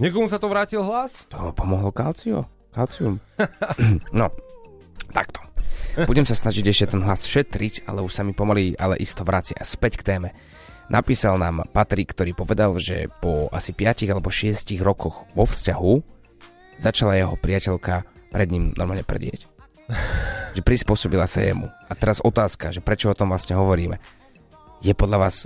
niekomu 0.00 0.26
sa 0.26 0.40
to 0.40 0.48
vrátil 0.48 0.80
hlas? 0.82 1.28
to 1.28 1.52
pomohlo 1.52 1.92
kalcio? 1.92 2.48
Kalcium? 2.72 3.20
no, 4.16 4.32
takto. 5.10 5.40
Budem 6.06 6.22
sa 6.22 6.38
snažiť 6.38 6.64
ešte 6.70 6.94
ten 6.94 7.02
hlas 7.02 7.26
šetriť, 7.26 7.90
ale 7.90 8.06
už 8.06 8.12
sa 8.14 8.22
mi 8.22 8.30
pomaly, 8.30 8.78
ale 8.78 9.00
isto 9.02 9.26
vracia 9.26 9.58
späť 9.66 9.98
k 9.98 10.06
téme. 10.14 10.30
Napísal 10.88 11.36
nám 11.36 11.68
Patrik, 11.68 12.14
ktorý 12.16 12.32
povedal, 12.32 12.78
že 12.80 13.12
po 13.20 13.50
asi 13.52 13.74
5 13.76 14.08
alebo 14.08 14.32
6 14.32 14.78
rokoch 14.80 15.28
vo 15.36 15.44
vzťahu 15.44 15.92
začala 16.80 17.18
jeho 17.18 17.34
priateľka 17.36 18.08
pred 18.30 18.48
ním 18.48 18.72
normálne 18.78 19.04
predieť. 19.04 19.44
že 20.56 20.62
prispôsobila 20.64 21.28
sa 21.28 21.44
jemu. 21.44 21.68
A 21.88 21.92
teraz 21.96 22.20
otázka, 22.22 22.72
že 22.72 22.84
prečo 22.84 23.08
o 23.10 23.16
tom 23.16 23.32
vlastne 23.32 23.56
hovoríme. 23.56 24.00
Je 24.84 24.94
podľa 24.94 25.28
vás 25.28 25.36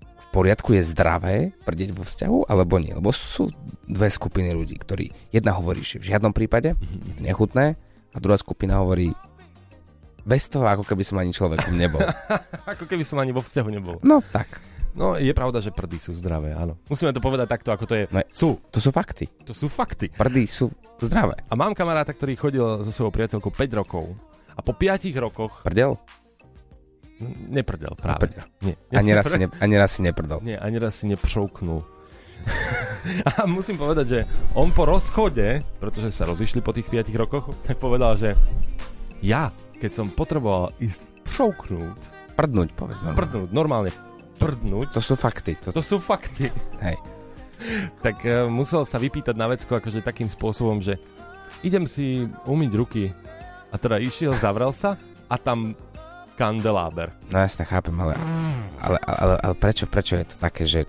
v 0.00 0.26
poriadku, 0.30 0.76
je 0.76 0.84
zdravé 0.84 1.56
prdieť 1.64 1.90
vo 1.96 2.04
vzťahu, 2.04 2.38
alebo 2.46 2.78
nie? 2.78 2.92
Lebo 2.92 3.10
sú 3.10 3.50
dve 3.88 4.12
skupiny 4.12 4.52
ľudí, 4.52 4.76
ktorí 4.78 5.10
jedna 5.32 5.56
hovorí, 5.56 5.82
že 5.82 5.98
v 5.98 6.12
žiadnom 6.14 6.34
prípade 6.34 6.76
je 6.78 7.12
to 7.16 7.22
nechutné 7.24 7.78
a 8.16 8.18
druhá 8.18 8.40
skupina 8.40 8.80
hovorí 8.80 9.12
bez 10.24 10.48
toho, 10.48 10.64
ako 10.64 10.82
keby 10.82 11.04
som 11.04 11.20
ani 11.20 11.30
človekom 11.30 11.76
nebol. 11.76 12.00
Ako 12.72 12.88
keby 12.88 13.04
som 13.06 13.20
ani 13.20 13.30
vo 13.30 13.44
vzťahu 13.44 13.68
nebol. 13.70 14.00
No 14.02 14.18
tak, 14.24 14.58
No, 14.96 15.12
je 15.12 15.28
pravda, 15.36 15.60
že 15.60 15.68
prdy 15.68 16.00
sú 16.00 16.16
zdravé, 16.16 16.56
áno. 16.56 16.80
Musíme 16.88 17.12
to 17.12 17.20
povedať 17.20 17.52
takto, 17.52 17.68
ako 17.68 17.84
to 17.84 17.94
je. 18.00 18.04
No, 18.08 18.24
Sú, 18.32 18.56
to 18.72 18.80
sú 18.80 18.88
fakty. 18.88 19.28
to 19.44 19.52
sú 19.52 19.68
fakty. 19.68 20.08
Prdy 20.08 20.48
sú 20.48 20.72
zdravé. 20.96 21.36
A 21.46 21.52
mám 21.52 21.76
kamaráta, 21.76 22.16
ktorý 22.16 22.32
chodil 22.32 22.64
so 22.80 22.88
svojou 22.88 23.12
priateľkou 23.12 23.52
5 23.52 23.76
rokov 23.76 24.16
a 24.56 24.64
po 24.64 24.72
5 24.72 25.12
rokoch 25.20 25.60
Prdel? 25.60 26.00
neprdel 27.48 27.92
práve. 27.92 28.24
Neprdel. 28.24 28.44
Nie, 28.64 28.74
Ani 28.92 29.12
raz, 29.12 29.24
si 29.28 29.36
ne, 29.44 29.48
ani 29.52 29.74
raz 29.76 29.90
si 29.92 30.00
neprdol. 30.00 30.40
Nie, 30.40 30.56
ani 30.56 30.76
raz 30.80 30.96
si 30.96 31.04
nepřouknul. 31.06 31.84
a 33.28 33.46
musím 33.46 33.78
povedať, 33.78 34.06
že 34.06 34.20
on 34.54 34.70
po 34.70 34.86
rozchode, 34.86 35.62
pretože 35.78 36.10
sa 36.14 36.26
rozišli 36.26 36.60
po 36.62 36.74
tých 36.74 36.86
5 36.86 37.10
rokoch, 37.16 37.54
tak 37.66 37.78
povedal, 37.78 38.14
že 38.18 38.34
ja, 39.22 39.50
keď 39.78 39.90
som 39.92 40.06
potreboval 40.12 40.74
ísť 40.78 41.06
pšouknúť, 41.26 42.14
Prdnúť, 42.36 42.68
povedz 42.76 43.00
normálne. 43.00 43.16
prdnúť, 43.16 43.48
normálne 43.48 43.90
prdnúť, 44.36 44.92
To 44.92 45.00
sú 45.00 45.16
fakty. 45.16 45.56
To, 45.64 45.72
to 45.72 45.80
sú 45.80 45.96
fakty. 45.96 46.52
hej. 46.84 46.96
tak 48.04 48.20
uh, 48.28 48.44
musel 48.44 48.84
sa 48.84 49.00
vypýtať 49.00 49.32
na 49.32 49.48
vecko 49.48 49.80
akože 49.80 50.04
takým 50.04 50.28
spôsobom, 50.28 50.84
že 50.84 51.00
idem 51.64 51.88
si 51.88 52.28
umyť 52.44 52.72
ruky 52.76 53.04
a 53.72 53.80
teda 53.80 53.96
išiel, 53.96 54.36
zavrel 54.36 54.68
sa 54.76 55.00
a 55.32 55.40
tam 55.40 55.72
kandeláber. 56.36 57.08
No 57.32 57.40
jasne, 57.40 57.64
chápem, 57.64 57.96
ale, 57.96 58.12
ale, 58.84 59.00
ale, 59.00 59.34
ale 59.40 59.54
prečo, 59.56 59.88
prečo 59.88 60.20
je 60.20 60.28
to 60.28 60.36
také, 60.36 60.68
že 60.68 60.84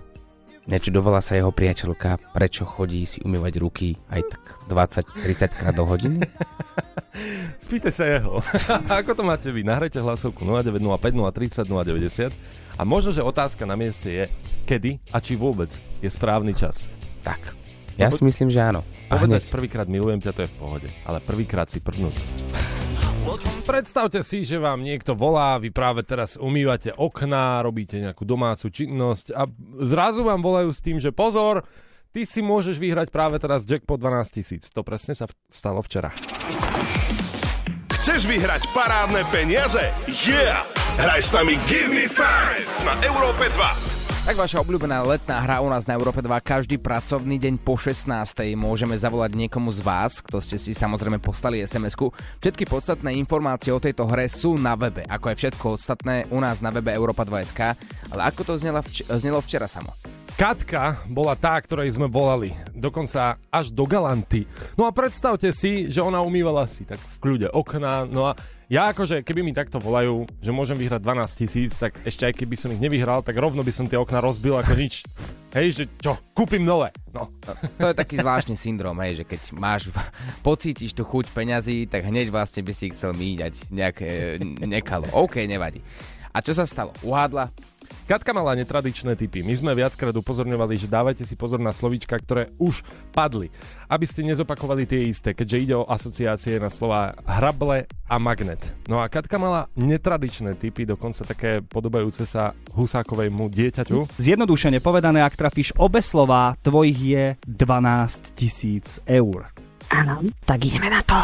nečudovala 0.68 1.18
sa 1.18 1.34
jeho 1.34 1.48
priateľka, 1.48 2.20
prečo 2.30 2.68
chodí 2.68 3.02
si 3.02 3.18
umývať 3.24 3.54
ruky 3.58 3.96
aj 4.12 4.22
tak 4.28 4.42
20-30 4.68 5.58
krát 5.58 5.74
do 5.74 5.88
hodiny? 5.88 6.20
Spýtaj 7.64 7.92
sa 7.92 8.04
jeho. 8.06 8.38
Ako 9.02 9.16
to 9.16 9.26
máte 9.26 9.48
vy? 9.50 9.66
Nahrajte 9.66 9.98
hlasovku 9.98 10.44
0905 10.44 10.86
030 10.94 11.66
090 11.66 12.30
a 12.78 12.82
možno, 12.86 13.10
že 13.10 13.24
otázka 13.24 13.66
na 13.66 13.74
mieste 13.74 14.06
je, 14.06 14.24
kedy 14.62 15.02
a 15.10 15.18
či 15.18 15.34
vôbec 15.34 15.72
je 15.98 16.06
správny 16.06 16.54
čas. 16.54 16.86
tak. 17.26 17.56
Ja 17.98 18.14
si 18.14 18.22
myslím, 18.22 18.46
že 18.46 18.62
áno. 18.62 18.86
A 19.10 19.18
Povedať 19.18 19.50
prvýkrát 19.50 19.90
milujem 19.90 20.22
ťa, 20.22 20.30
to 20.30 20.46
je 20.46 20.50
v 20.54 20.56
pohode, 20.62 20.88
ale 21.02 21.18
prvýkrát 21.18 21.66
si 21.66 21.82
prdnúť. 21.82 22.14
Predstavte 23.68 24.24
si, 24.24 24.48
že 24.48 24.56
vám 24.56 24.80
niekto 24.80 25.12
volá, 25.12 25.60
vy 25.60 25.68
práve 25.68 26.00
teraz 26.00 26.40
umývate 26.40 26.96
okná, 26.96 27.60
robíte 27.60 28.00
nejakú 28.00 28.24
domácu 28.24 28.72
činnosť 28.72 29.36
a 29.36 29.44
zrazu 29.84 30.24
vám 30.24 30.40
volajú 30.40 30.72
s 30.72 30.80
tým, 30.80 30.96
že 30.96 31.12
pozor, 31.12 31.68
ty 32.16 32.24
si 32.24 32.40
môžeš 32.40 32.80
vyhrať 32.80 33.12
práve 33.12 33.36
teraz 33.36 33.68
jackpot 33.68 34.00
12 34.00 34.32
tisíc. 34.32 34.72
To 34.72 34.80
presne 34.80 35.12
sa 35.12 35.28
stalo 35.52 35.84
včera. 35.84 36.08
Chceš 37.92 38.24
vyhrať 38.24 38.64
parádne 38.72 39.20
peniaze? 39.28 39.92
Yeah! 40.08 40.64
Hraj 40.98 41.20
s 41.22 41.30
nami 41.30 41.60
Give 41.68 41.92
Me 41.92 42.08
Five 42.08 42.64
na 42.82 42.96
Európe 43.04 43.52
2. 43.52 43.97
Tak 44.28 44.36
vaša 44.36 44.60
obľúbená 44.60 45.08
letná 45.08 45.40
hra 45.40 45.64
u 45.64 45.72
nás 45.72 45.88
na 45.88 45.96
Európe 45.96 46.20
2 46.20 46.28
každý 46.44 46.76
pracovný 46.76 47.40
deň 47.40 47.64
po 47.64 47.80
16. 47.80 48.12
Môžeme 48.60 48.92
zavolať 48.92 49.32
niekomu 49.32 49.72
z 49.72 49.80
vás, 49.80 50.20
kto 50.20 50.44
ste 50.44 50.60
si 50.60 50.76
samozrejme 50.76 51.16
poslali 51.16 51.64
SMS-ku. 51.64 52.12
Všetky 52.36 52.68
podstatné 52.68 53.16
informácie 53.16 53.72
o 53.72 53.80
tejto 53.80 54.04
hre 54.04 54.28
sú 54.28 54.60
na 54.60 54.76
webe, 54.76 55.00
ako 55.08 55.32
aj 55.32 55.36
všetko 55.40 55.64
ostatné 55.80 56.28
u 56.28 56.44
nás 56.44 56.60
na 56.60 56.68
webe 56.68 56.92
Europa 56.92 57.24
2.sk. 57.24 57.72
Ale 58.12 58.28
ako 58.28 58.52
to 58.52 58.60
znelo, 58.60 58.84
vč- 58.84 59.08
znelo 59.08 59.40
včera 59.40 59.64
samo? 59.64 59.96
Katka 60.36 61.08
bola 61.08 61.32
tá, 61.32 61.56
ktorej 61.56 61.96
sme 61.96 62.12
volali. 62.12 62.52
Dokonca 62.76 63.40
až 63.48 63.72
do 63.72 63.88
Galanty. 63.88 64.44
No 64.76 64.84
a 64.84 64.92
predstavte 64.92 65.56
si, 65.56 65.88
že 65.88 66.04
ona 66.04 66.20
umývala 66.20 66.68
si 66.68 66.84
tak 66.84 67.00
v 67.00 67.16
kľude 67.24 67.48
okná. 67.48 68.04
No 68.04 68.28
a 68.28 68.36
ja 68.68 68.92
akože, 68.92 69.24
keby 69.24 69.40
mi 69.40 69.56
takto 69.56 69.80
volajú, 69.80 70.28
že 70.44 70.52
môžem 70.52 70.76
vyhrať 70.76 71.00
12 71.00 71.40
tisíc, 71.40 71.72
tak 71.80 71.96
ešte 72.04 72.28
aj 72.28 72.36
keby 72.36 72.52
som 72.52 72.68
ich 72.68 72.84
nevyhral, 72.84 73.24
tak 73.24 73.40
rovno 73.40 73.64
by 73.64 73.72
som 73.72 73.88
tie 73.88 73.96
okná 73.96 74.20
rozbil 74.20 74.60
ako 74.60 74.76
nič. 74.76 75.08
Hej, 75.56 75.68
že 75.72 75.84
čo, 75.96 76.20
kúpim 76.36 76.60
nové. 76.60 76.92
No, 77.16 77.32
To 77.80 77.88
je 77.88 77.96
taký 77.96 78.20
zvláštny 78.20 78.60
syndrom, 78.60 79.00
hej, 79.00 79.20
že 79.20 79.24
keď 79.24 79.40
máš, 79.56 79.88
pocítiš 80.44 80.92
tú 80.92 81.08
chuť 81.08 81.32
peňazí, 81.32 81.88
tak 81.88 82.04
hneď 82.04 82.28
vlastne 82.28 82.60
by 82.60 82.72
si 82.76 82.92
ich 82.92 82.94
chcel 82.94 83.16
míňať 83.16 83.72
nejaké 83.72 84.36
nekalo. 84.60 85.08
OK, 85.16 85.40
nevadí. 85.48 85.80
A 86.36 86.44
čo 86.44 86.52
sa 86.52 86.68
stalo? 86.68 86.92
Uhádla? 87.00 87.48
Katka 88.08 88.32
mala 88.32 88.56
netradičné 88.56 89.20
typy. 89.20 89.44
My 89.44 89.52
sme 89.52 89.72
viackrát 89.76 90.16
upozorňovali, 90.16 90.80
že 90.80 90.88
dávajte 90.88 91.28
si 91.28 91.36
pozor 91.36 91.60
na 91.60 91.76
slovíčka, 91.76 92.16
ktoré 92.16 92.48
už 92.56 92.80
padli. 93.12 93.52
Aby 93.84 94.08
ste 94.08 94.24
nezopakovali 94.24 94.88
tie 94.88 95.12
isté, 95.12 95.36
keďže 95.36 95.60
ide 95.60 95.74
o 95.76 95.84
asociácie 95.84 96.56
na 96.56 96.72
slova 96.72 97.12
hrable 97.28 97.84
a 98.08 98.16
magnet. 98.16 98.60
No 98.88 99.04
a 99.04 99.12
Katka 99.12 99.36
mala 99.36 99.68
netradičné 99.76 100.56
typy, 100.56 100.88
dokonca 100.88 101.28
také 101.28 101.60
podobajúce 101.60 102.24
sa 102.24 102.56
husákovému 102.72 103.52
dieťaťu. 103.52 104.16
Zjednodušene 104.16 104.80
povedané, 104.80 105.20
ak 105.20 105.36
trafíš 105.36 105.76
obe 105.76 106.00
slová, 106.00 106.56
tvojich 106.64 106.98
je 106.98 107.24
12 107.44 108.32
tisíc 108.32 109.04
eur. 109.04 109.52
Áno. 109.92 110.24
Tak 110.48 110.64
ideme 110.64 110.88
na 110.88 111.04
to. 111.04 111.16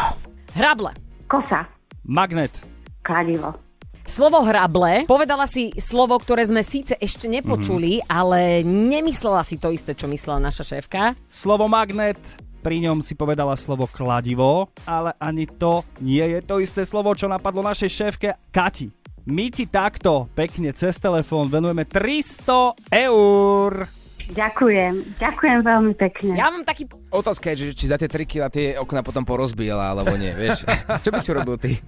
Hrable. 0.53 0.93
Kosa. 1.25 1.65
Magnet. 2.05 2.53
Kladivo. 3.01 3.64
Slovo 4.05 4.45
hrable, 4.45 5.09
povedala 5.09 5.49
si 5.49 5.73
slovo, 5.81 6.13
ktoré 6.21 6.45
sme 6.45 6.61
síce 6.61 6.93
ešte 7.01 7.25
nepočuli, 7.25 8.05
ale 8.05 8.61
nemyslela 8.61 9.41
si 9.41 9.57
to 9.57 9.73
isté, 9.73 9.97
čo 9.97 10.05
myslela 10.05 10.37
naša 10.37 10.61
šéfka. 10.61 11.17
Slovo 11.25 11.65
magnet, 11.65 12.21
pri 12.61 12.85
ňom 12.85 13.01
si 13.01 13.17
povedala 13.17 13.57
slovo 13.57 13.89
kladivo, 13.89 14.69
ale 14.85 15.17
ani 15.17 15.49
to 15.49 15.81
nie 16.05 16.21
je 16.21 16.39
to 16.45 16.61
isté 16.61 16.85
slovo, 16.85 17.17
čo 17.17 17.25
napadlo 17.25 17.65
našej 17.65 17.89
šéfke 17.89 18.29
Kati. 18.53 18.93
My 19.25 19.49
ti 19.49 19.65
takto 19.65 20.29
pekne 20.37 20.69
cez 20.77 21.01
telefón 21.01 21.49
venujeme 21.49 21.89
300 21.89 22.77
eur. 23.09 23.89
Ďakujem. 24.25 25.21
Ďakujem 25.21 25.59
veľmi 25.61 25.93
pekne. 25.97 26.33
Ja 26.37 26.49
mám 26.49 26.65
taký... 26.65 26.89
Otázka 27.15 27.55
je, 27.55 27.71
že 27.71 27.79
či 27.79 27.85
za 27.87 27.95
tie 27.95 28.11
3 28.11 28.27
kg 28.27 28.51
tie 28.51 28.75
okna 28.75 28.99
potom 28.99 29.23
porozbíjala, 29.23 29.95
alebo 29.95 30.13
nie, 30.19 30.35
vieš. 30.35 30.67
Čo 31.03 31.09
by 31.15 31.19
si 31.23 31.29
urobil 31.31 31.55
ty? 31.55 31.79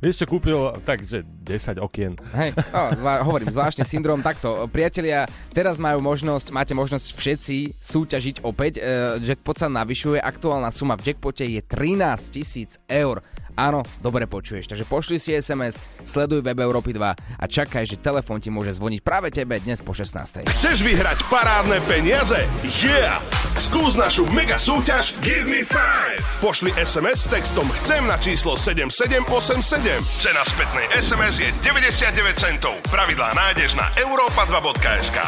Vieš 0.00 0.24
čo 0.24 0.26
kúpil? 0.26 0.56
Takže 0.82 1.22
10 1.44 1.84
okien. 1.84 2.16
Hej, 2.32 2.56
no, 2.72 2.88
hovorím, 3.28 3.52
zvláštny 3.52 3.84
syndrom. 3.84 4.24
Takto, 4.24 4.64
priatelia, 4.72 5.28
teraz 5.52 5.76
majú 5.76 6.00
možnosť, 6.00 6.48
máte 6.50 6.72
možnosť 6.72 7.12
všetci 7.12 7.76
súťažiť 7.76 8.36
opäť. 8.40 8.80
E, 8.80 9.20
jackpot 9.20 9.60
sa 9.60 9.68
navyšuje, 9.68 10.16
aktuálna 10.16 10.72
suma 10.72 10.96
v 10.96 11.12
jackpote 11.12 11.44
je 11.44 11.60
13 11.60 12.34
tisíc 12.34 12.80
eur. 12.88 13.20
Áno, 13.58 13.82
dobre 14.00 14.24
počuješ, 14.24 14.70
takže 14.70 14.86
pošli 14.86 15.20
si 15.20 15.34
SMS, 15.34 15.76
sleduj 16.06 16.40
web 16.40 16.58
Európy 16.64 16.94
2 16.94 17.12
a 17.12 17.44
čakaj, 17.44 17.84
že 17.84 18.00
telefón 18.00 18.38
ti 18.40 18.48
môže 18.48 18.72
zvoniť 18.72 19.00
práve 19.02 19.28
tebe 19.34 19.58
dnes 19.58 19.82
po 19.82 19.92
16. 19.92 20.46
Chceš 20.46 20.76
vyhrať 20.80 21.18
parádne 21.28 21.82
peniaze? 21.84 22.46
Yeah! 22.80 23.20
Skús 23.60 23.98
našu 23.98 24.24
mega 24.30 24.56
súťaž 24.70 25.18
Give 25.18 25.50
me 25.50 25.66
five. 25.66 26.22
Pošli 26.38 26.70
SMS 26.78 27.26
s 27.26 27.34
textom 27.34 27.66
Chcem 27.82 28.06
na 28.06 28.14
číslo 28.22 28.54
7787. 28.54 29.98
Cena 30.22 30.46
spätnej 30.46 30.86
SMS 30.94 31.42
je 31.42 31.50
99 31.66 32.38
centov. 32.38 32.78
Pravidlá 32.86 33.34
nájdeš 33.34 33.74
na 33.74 33.90
europa2.sk. 33.98 35.18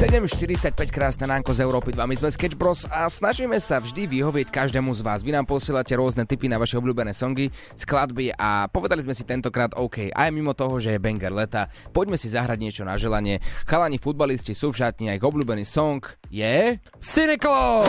7.45 0.00 0.72
krásne 0.88 1.28
ránko 1.28 1.52
z 1.52 1.60
Európy 1.60 1.92
2. 1.92 2.08
My 2.08 2.16
sme 2.16 2.32
Sketch 2.32 2.56
Bros 2.56 2.88
a 2.88 3.04
snažíme 3.04 3.60
sa 3.60 3.84
vždy 3.84 4.08
vyhovieť 4.08 4.48
každému 4.48 4.96
z 4.96 5.04
vás. 5.04 5.20
Vy 5.20 5.36
nám 5.36 5.44
posielate 5.44 5.92
rôzne 5.92 6.24
tipy 6.24 6.48
na 6.48 6.56
vaše 6.56 6.80
obľúbené 6.80 7.12
songy, 7.12 7.52
skladby 7.76 8.32
a 8.32 8.64
povedali 8.72 9.04
sme 9.04 9.12
si 9.12 9.28
tentokrát 9.28 9.76
OK, 9.76 10.08
aj 10.08 10.32
mimo 10.32 10.56
toho, 10.56 10.80
že 10.80 10.96
je 10.96 11.04
banger 11.04 11.36
leta, 11.36 11.68
poďme 11.92 12.16
si 12.16 12.32
zahrať 12.32 12.56
niečo 12.56 12.80
na 12.88 12.96
želanie. 12.96 13.44
Chalani 13.68 14.00
futbalisti 14.00 14.56
sú 14.56 14.72
v 14.72 14.80
šatni 14.80 15.12
a 15.12 15.20
ich 15.20 15.24
obľúbený 15.28 15.68
song 15.68 16.00
je... 16.32 16.80
Cynical! 16.96 17.84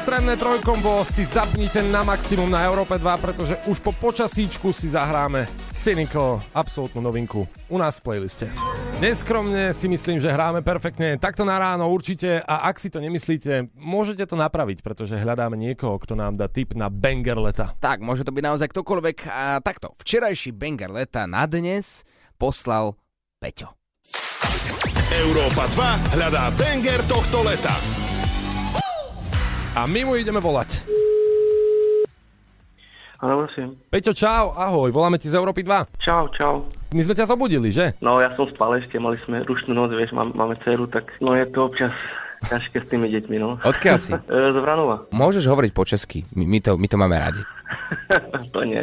Extrémne 0.00 0.32
trojkombo 0.32 1.04
si 1.04 1.28
zapnite 1.28 1.84
na 1.92 2.00
maximum 2.00 2.48
na 2.48 2.64
Európe 2.64 2.96
2, 2.96 3.20
pretože 3.20 3.52
už 3.68 3.84
po 3.84 3.92
počasíčku 3.92 4.72
si 4.72 4.88
zahráme 4.88 5.44
Cynical, 5.76 6.40
absolútnu 6.56 7.04
novinku 7.04 7.44
u 7.68 7.76
nás 7.76 8.00
v 8.00 8.08
playliste. 8.08 8.48
Neskromne 9.04 9.76
si 9.76 9.92
myslím, 9.92 10.16
že 10.16 10.32
hráme 10.32 10.64
perfektne 10.64 11.20
takto 11.20 11.44
na 11.44 11.60
ráno 11.60 11.84
určite 11.92 12.40
a 12.40 12.72
ak 12.72 12.80
si 12.80 12.88
to 12.88 12.96
nemyslíte, 12.96 13.76
môžete 13.76 14.24
to 14.24 14.40
napraviť, 14.40 14.80
pretože 14.80 15.20
hľadáme 15.20 15.60
niekoho, 15.60 16.00
kto 16.00 16.16
nám 16.16 16.40
dá 16.40 16.48
tip 16.48 16.72
na 16.72 16.88
banger 16.88 17.36
leta. 17.36 17.76
Tak, 17.76 18.00
môže 18.00 18.24
to 18.24 18.32
byť 18.32 18.40
naozaj 18.40 18.72
ktokoľvek 18.72 19.28
a 19.28 19.60
takto. 19.60 19.92
Včerajší 20.00 20.56
banger 20.56 20.96
leta 20.96 21.28
na 21.28 21.44
dnes 21.44 22.08
poslal 22.40 22.96
Peťo. 23.36 23.76
Európa 25.12 25.68
2 25.68 26.16
hľadá 26.16 26.48
banger 26.56 27.04
tohto 27.04 27.44
leta. 27.44 27.76
A 29.70 29.86
my 29.86 30.02
mu 30.02 30.18
ideme 30.18 30.42
volať. 30.42 30.82
Áno, 33.22 33.46
prosím. 33.46 33.78
Peťo, 33.86 34.10
čau, 34.10 34.50
ahoj, 34.50 34.90
voláme 34.90 35.14
ti 35.14 35.30
z 35.30 35.38
Európy 35.38 35.62
2. 35.62 36.02
Čau, 36.02 36.26
čau. 36.34 36.66
My 36.90 37.06
sme 37.06 37.14
ťa 37.14 37.30
zobudili, 37.30 37.70
že? 37.70 37.94
No, 38.02 38.18
ja 38.18 38.34
som 38.34 38.50
spal 38.50 38.82
ešte, 38.82 38.98
mali 38.98 39.14
sme 39.22 39.46
rušnú 39.46 39.70
noc, 39.70 39.94
vieš, 39.94 40.10
mám, 40.10 40.34
máme 40.34 40.58
dceru, 40.66 40.90
tak 40.90 41.14
no 41.22 41.38
je 41.38 41.46
to 41.54 41.70
občas 41.70 41.94
ťažké 42.50 42.82
s 42.82 42.86
tými 42.90 43.12
deťmi, 43.14 43.36
no. 43.38 43.62
Odkiaľ 43.62 43.96
si? 44.00 44.10
E, 44.26 44.50
Z 44.50 44.58
Vranova. 44.58 45.06
Môžeš 45.14 45.46
hovoriť 45.46 45.70
po 45.70 45.86
česky, 45.86 46.26
my, 46.34 46.48
my, 46.50 46.58
to, 46.58 46.74
my 46.74 46.86
to 46.90 46.96
máme 46.98 47.14
radi. 47.14 47.42
to 48.56 48.60
nie. 48.66 48.82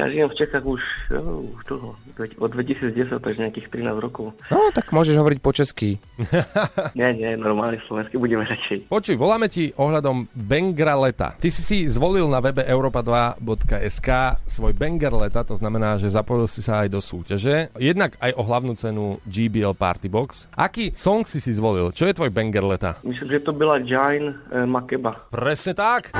Ja 0.00 0.08
žijem 0.08 0.32
v 0.32 0.38
Čechách 0.40 0.64
už, 0.64 0.82
oh, 1.12 1.44
už 1.52 1.62
dlho, 1.68 1.88
od 2.40 2.50
2010, 2.56 3.20
takže 3.20 3.38
nejakých 3.44 3.68
13 3.68 4.00
rokov. 4.00 4.32
No, 4.48 4.72
tak 4.72 4.88
môžeš 4.96 5.20
hovoriť 5.20 5.38
po 5.44 5.52
česky. 5.52 6.00
Nie, 6.98 7.12
nie, 7.12 7.36
normálne 7.36 7.76
slovenský 7.84 8.16
budeme 8.16 8.48
radšej. 8.48 8.88
Počuj, 8.88 9.16
voláme 9.20 9.52
ti 9.52 9.70
ohľadom 9.76 10.32
Bengra 10.32 10.96
leta. 10.96 11.36
Ty 11.36 11.48
si 11.52 11.62
si 11.62 11.78
zvolil 11.86 12.26
na 12.26 12.40
webe 12.40 12.64
europa2.sk 12.64 14.08
svoj 14.48 14.72
Banger 14.72 15.12
leta, 15.12 15.44
to 15.44 15.54
znamená, 15.54 16.00
že 16.00 16.08
zapojil 16.08 16.48
si 16.48 16.64
sa 16.64 16.82
aj 16.84 16.88
do 16.88 17.00
súťaže. 17.04 17.70
Jednak 17.76 18.16
aj 18.18 18.32
o 18.40 18.42
hlavnú 18.42 18.72
cenu 18.80 19.20
GBL 19.28 19.76
Party 19.76 20.08
Box. 20.08 20.48
Aký 20.56 20.96
song 20.96 21.28
si 21.28 21.44
si 21.44 21.52
zvolil? 21.52 21.92
Čo 21.92 22.08
je 22.08 22.16
tvoj 22.16 22.32
Banger 22.32 22.64
leta? 22.64 22.90
Myslím, 23.04 23.28
že 23.36 23.44
to 23.44 23.52
byla 23.52 23.84
Jain 23.84 24.32
e, 24.32 24.64
Makeba. 24.64 25.28
Presne 25.28 25.76
tak. 25.76 26.16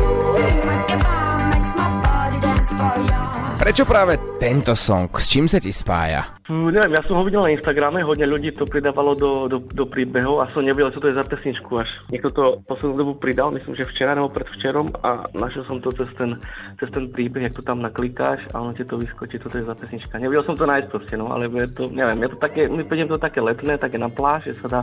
Ooh, 0.00 0.38
my 0.66 0.84
give 0.88 1.04
makes 1.50 1.74
my 1.76 2.02
body 2.02 2.40
dance 2.40 2.68
for 2.68 3.00
you. 3.00 3.37
Prečo 3.58 3.82
práve 3.82 4.38
tento 4.38 4.78
song? 4.78 5.10
S 5.18 5.26
čím 5.26 5.50
sa 5.50 5.58
ti 5.58 5.74
spája? 5.74 6.38
Fú, 6.46 6.70
neviem, 6.70 6.94
ja 6.94 7.02
som 7.04 7.18
ho 7.18 7.26
videl 7.26 7.42
na 7.42 7.52
Instagrame, 7.52 8.06
hodne 8.06 8.24
ľudí 8.24 8.54
to 8.54 8.64
pridávalo 8.64 9.12
do, 9.18 9.50
do, 9.50 9.58
do 9.60 9.84
príbehov 9.84 10.40
a 10.40 10.48
som 10.54 10.62
nevedel, 10.62 10.94
čo 10.94 11.02
to 11.02 11.10
je 11.10 11.18
za 11.18 11.26
pesničku 11.26 11.76
až. 11.76 11.90
Niekto 12.08 12.32
to 12.32 12.42
poslednú 12.64 12.94
dobu 13.02 13.12
pridal, 13.18 13.50
myslím, 13.52 13.74
že 13.74 13.84
včera 13.84 14.14
nebo 14.14 14.30
predvčerom 14.30 14.94
a 15.02 15.26
našiel 15.34 15.66
som 15.66 15.82
to 15.82 15.90
cez 15.90 16.08
ten, 16.16 16.38
cez 16.78 16.88
ten 16.88 17.10
príbeh, 17.10 17.50
jak 17.50 17.58
to 17.58 17.66
tam 17.66 17.82
naklikáš 17.82 18.40
a 18.54 18.62
ono 18.62 18.72
ti 18.72 18.86
to 18.86 18.96
vyskočí, 18.96 19.42
čo 19.42 19.50
to 19.50 19.58
je 19.60 19.68
za 19.68 19.74
pesnička. 19.74 20.22
Nevedel 20.22 20.46
som 20.46 20.54
to 20.54 20.64
nájsť 20.64 20.88
proste, 20.88 21.14
no, 21.18 21.34
ale 21.34 21.50
je 21.50 21.68
to, 21.74 21.90
neviem, 21.90 22.24
je 22.24 22.30
to 22.32 22.38
také, 22.38 22.60
príde 22.86 23.10
to 23.10 23.20
také 23.20 23.42
letné, 23.42 23.74
také 23.76 23.98
na 23.98 24.08
pláž, 24.08 24.48
že 24.48 24.56
sa 24.62 24.68
dá 24.70 24.80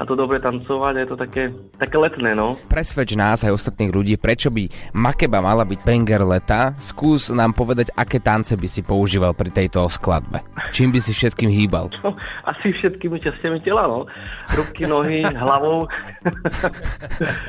na 0.00 0.04
to 0.08 0.18
dobre 0.18 0.40
tancovať, 0.42 0.92
a 0.96 1.00
je 1.04 1.08
to 1.12 1.16
také, 1.20 1.42
také 1.78 1.96
letné, 2.00 2.32
no. 2.34 2.58
Presvedč 2.66 3.14
nás 3.14 3.46
aj 3.46 3.54
ostatných 3.54 3.92
ľudí, 3.94 4.14
prečo 4.18 4.50
by 4.50 4.90
Makeba 4.90 5.38
mala 5.38 5.62
byť 5.62 5.80
banger 5.86 6.26
leta. 6.26 6.74
Skús 6.82 7.30
nám 7.30 7.54
povedať, 7.54 7.94
aké 8.06 8.22
tance 8.22 8.54
by 8.54 8.68
si 8.70 8.86
používal 8.86 9.34
pri 9.34 9.50
tejto 9.50 9.82
skladbe. 9.90 10.38
Čím 10.70 10.94
by 10.94 11.02
si 11.02 11.10
všetkým 11.10 11.50
hýbal? 11.50 11.90
No, 12.06 12.14
asi 12.46 12.70
všetkými 12.70 13.18
častiami 13.18 13.58
tela, 13.66 13.90
no. 13.90 14.06
Ruky, 14.54 14.86
nohy, 14.86 15.26
hlavou. 15.26 15.90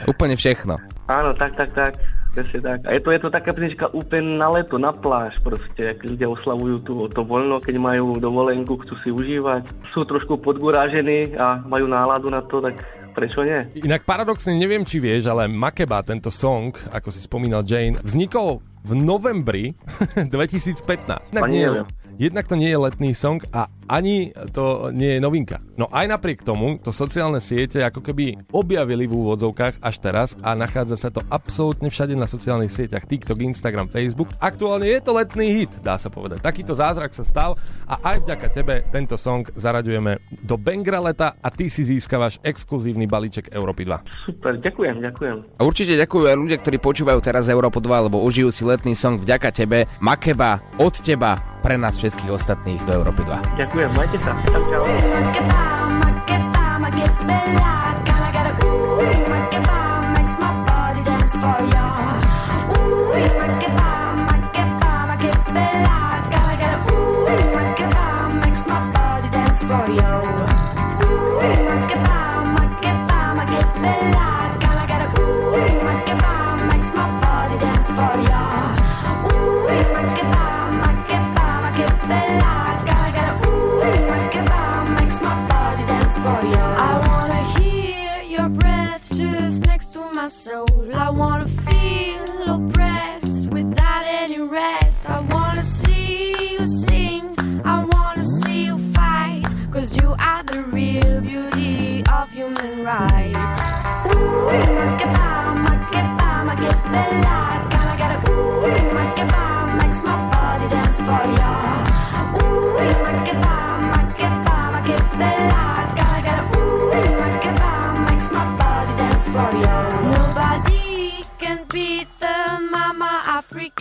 Úplne 0.09 0.33
všechno. 0.33 0.81
Áno, 1.05 1.37
tak, 1.37 1.53
tak, 1.53 1.69
tak. 1.77 1.93
Presne 2.33 2.61
tak. 2.61 2.79
A 2.85 2.93
je 2.93 3.01
to, 3.01 3.09
je 3.09 3.21
to 3.21 3.29
taká 3.33 3.49
pesnička 3.49 3.89
úplne 3.97 4.37
na 4.37 4.49
leto, 4.53 4.77
na 4.77 4.93
pláž 4.93 5.33
proste, 5.41 5.97
ak 5.97 6.05
ľudia 6.05 6.29
oslavujú 6.29 6.75
tu 6.85 6.93
to 7.09 7.21
voľno, 7.25 7.57
keď 7.57 7.81
majú 7.81 8.17
dovolenku, 8.21 8.77
chcú 8.85 8.93
si 9.01 9.09
užívať. 9.09 9.65
Sú 9.93 10.05
trošku 10.05 10.37
podgurážení 10.41 11.33
a 11.33 11.61
majú 11.65 11.89
náladu 11.89 12.29
na 12.29 12.45
to, 12.45 12.61
tak 12.61 12.77
prečo 13.17 13.41
nie? 13.41 13.81
Inak 13.81 14.05
paradoxne 14.05 14.53
neviem, 14.53 14.85
či 14.85 15.01
vieš, 15.01 15.25
ale 15.33 15.49
Makeba, 15.49 16.05
tento 16.05 16.29
song, 16.29 16.77
ako 16.93 17.09
si 17.09 17.25
spomínal 17.25 17.65
Jane, 17.65 17.97
vznikol 18.05 18.61
v 18.87 18.95
novembri 18.95 19.75
2015. 20.15 21.33
Inak 21.35 21.43
Ani 21.43 21.57
nie, 21.59 21.65
neviem. 21.67 21.85
Jednak 22.17 22.49
to 22.49 22.57
nie 22.57 22.69
je 22.69 22.77
letný 22.77 23.13
song 23.13 23.41
a 23.53 23.69
ani 23.87 24.35
to 24.51 24.91
nie 24.91 25.15
je 25.17 25.19
novinka. 25.23 25.63
No 25.79 25.87
aj 25.87 26.11
napriek 26.11 26.43
tomu 26.43 26.75
to 26.77 26.91
sociálne 26.91 27.39
siete 27.39 27.79
ako 27.79 28.03
keby 28.03 28.35
objavili 28.51 29.07
v 29.07 29.15
úvodzovkách 29.15 29.79
až 29.79 29.95
teraz 30.03 30.35
a 30.43 30.51
nachádza 30.53 30.99
sa 30.99 31.09
to 31.09 31.23
absolútne 31.31 31.87
všade 31.87 32.13
na 32.13 32.27
sociálnych 32.27 32.73
sieťach 32.73 33.07
TikTok, 33.07 33.39
Instagram, 33.39 33.87
Facebook. 33.87 34.35
Aktuálne 34.43 34.91
je 34.91 34.99
to 34.99 35.15
letný 35.15 35.63
hit, 35.63 35.71
dá 35.79 35.95
sa 35.95 36.11
povedať. 36.11 36.43
Takýto 36.43 36.75
zázrak 36.75 37.15
sa 37.15 37.23
stal 37.23 37.55
a 37.87 37.95
aj 38.03 38.27
vďaka 38.27 38.47
tebe 38.51 38.83
tento 38.91 39.15
song 39.15 39.47
zaraďujeme 39.55 40.19
do 40.43 40.59
Bengra 40.59 40.99
leta 40.99 41.39
a 41.39 41.47
ty 41.47 41.71
si 41.71 41.87
získavaš 41.87 42.43
exkluzívny 42.43 43.07
balíček 43.07 43.55
Európy 43.55 43.87
2. 43.87 44.27
Super, 44.27 44.59
ďakujem, 44.59 44.99
ďakujem. 44.99 45.35
A 45.57 45.61
určite 45.63 45.95
ďakujú 45.95 46.23
aj 46.27 46.35
ľudia, 46.35 46.57
ktorí 46.59 46.77
počúvajú 46.83 47.19
teraz 47.23 47.47
Európu 47.47 47.79
2, 47.79 48.11
lebo 48.11 48.19
užijú 48.19 48.51
si 48.51 48.67
letný 48.67 48.91
song 48.97 49.15
vďaka 49.23 49.55
tebe. 49.55 49.87
Makeba 50.03 50.59
od 50.75 50.91
teba 50.99 51.39
pre 51.67 51.75
nás 51.75 51.99
všetkých 51.99 52.31
ostatných 52.31 52.79
do 52.87 52.95
Európy 52.95 53.27
2. 53.27 53.59
Ďakujem, 53.59 53.89
majte 53.91 54.15
sa. 54.23 54.31
Čau, 54.47 54.63
čau. 54.71 54.87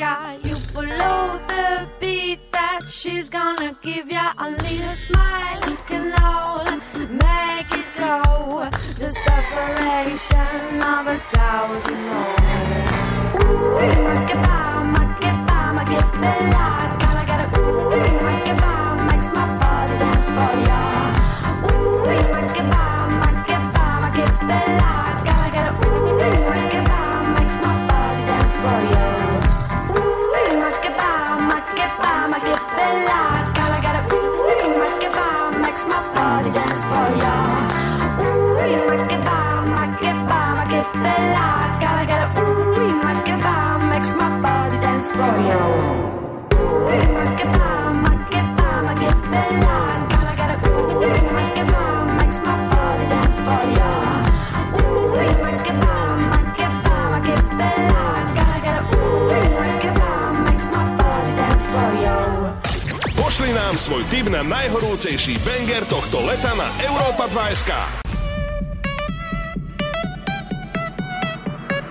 Africa. 0.01 0.49
You 0.49 0.55
follow 0.57 1.41
the 1.49 1.87
beat 2.01 2.41
that 2.53 2.81
she's 2.89 3.29
gonna 3.29 3.77
give 3.83 4.11
ya. 4.11 4.33
Only 4.39 4.79
a 4.79 4.89
smile 4.89 5.61
you 5.69 5.77
can 5.89 6.13
hold, 6.19 6.81
make 7.11 7.73
it 7.73 7.87
go. 7.99 8.69
The 8.99 9.11
separation 9.13 10.83
of 10.83 11.07
a 11.07 11.19
thousand 11.31 12.09
homes. 12.09 13.45
Ooh, 13.45 13.79
make 13.79 14.31
it 14.31 14.43
by, 14.43 14.83
make 14.85 15.29
it 15.29 15.47
nám 63.77 63.93
svoj 63.93 64.09
tip 64.09 64.33
na 64.33 64.41
najhorúcejší 64.41 65.37
banger 65.45 65.85
tohto 65.85 66.25
leta 66.25 66.49
na 66.57 66.65
Európa 66.89 67.29
2.sk. 67.29 67.77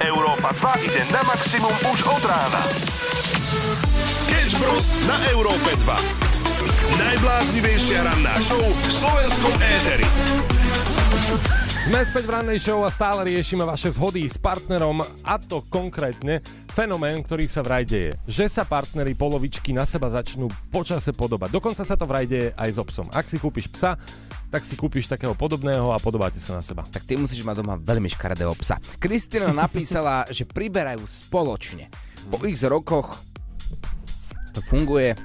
Európa 0.01 0.49
2 0.81 0.81
ide 0.81 1.05
na 1.13 1.21
maximum 1.29 1.69
už 1.93 2.09
od 2.09 2.23
rána. 2.25 2.61
Sketch 4.01 4.57
Bros. 4.57 4.97
na 5.05 5.13
Európe 5.29 5.77
2. 5.85 7.05
Najbláznivejšia 7.05 8.01
ranná 8.01 8.33
show 8.41 8.65
v 8.65 8.89
slovenskom 8.89 9.53
éteri. 9.77 10.09
Sme 11.85 12.01
späť 12.01 12.23
v 12.25 12.31
rannej 12.33 12.59
show 12.65 12.81
a 12.81 12.89
stále 12.89 13.29
riešime 13.29 13.61
vaše 13.61 13.93
zhody 13.93 14.25
s 14.25 14.41
partnerom 14.41 15.05
a 15.05 15.37
to 15.37 15.61
konkrétne 15.69 16.41
fenomén, 16.75 17.23
ktorý 17.23 17.47
sa 17.47 17.63
vraj 17.63 17.87
deje. 17.87 18.19
Že 18.27 18.51
sa 18.51 18.67
partnery 18.67 19.15
polovičky 19.15 19.71
na 19.71 19.87
seba 19.87 20.11
začnú 20.11 20.51
počase 20.67 21.15
podobať. 21.15 21.47
Dokonca 21.55 21.87
sa 21.87 21.95
to 21.95 22.03
vraj 22.03 22.27
deje 22.27 22.51
aj 22.51 22.69
s 22.75 22.77
obsom. 22.83 23.07
Ak 23.15 23.31
si 23.31 23.39
kúpiš 23.39 23.71
psa, 23.71 23.95
tak 24.51 24.67
si 24.67 24.75
kúpiš 24.75 25.07
takého 25.07 25.31
podobného 25.31 25.95
a 25.95 25.97
podobáte 26.03 26.35
sa 26.35 26.59
na 26.59 26.63
seba. 26.63 26.83
Tak 26.83 27.07
ty 27.07 27.15
musíš 27.15 27.47
mať 27.47 27.63
doma 27.63 27.79
veľmi 27.79 28.11
škaredého 28.11 28.51
psa. 28.59 28.75
Kristina 28.99 29.55
napísala, 29.55 30.27
že 30.27 30.43
priberajú 30.43 31.07
spoločne. 31.07 31.87
Po 32.27 32.43
x 32.43 32.67
rokoch 32.67 33.23
to 34.51 34.59
funguje 34.67 35.15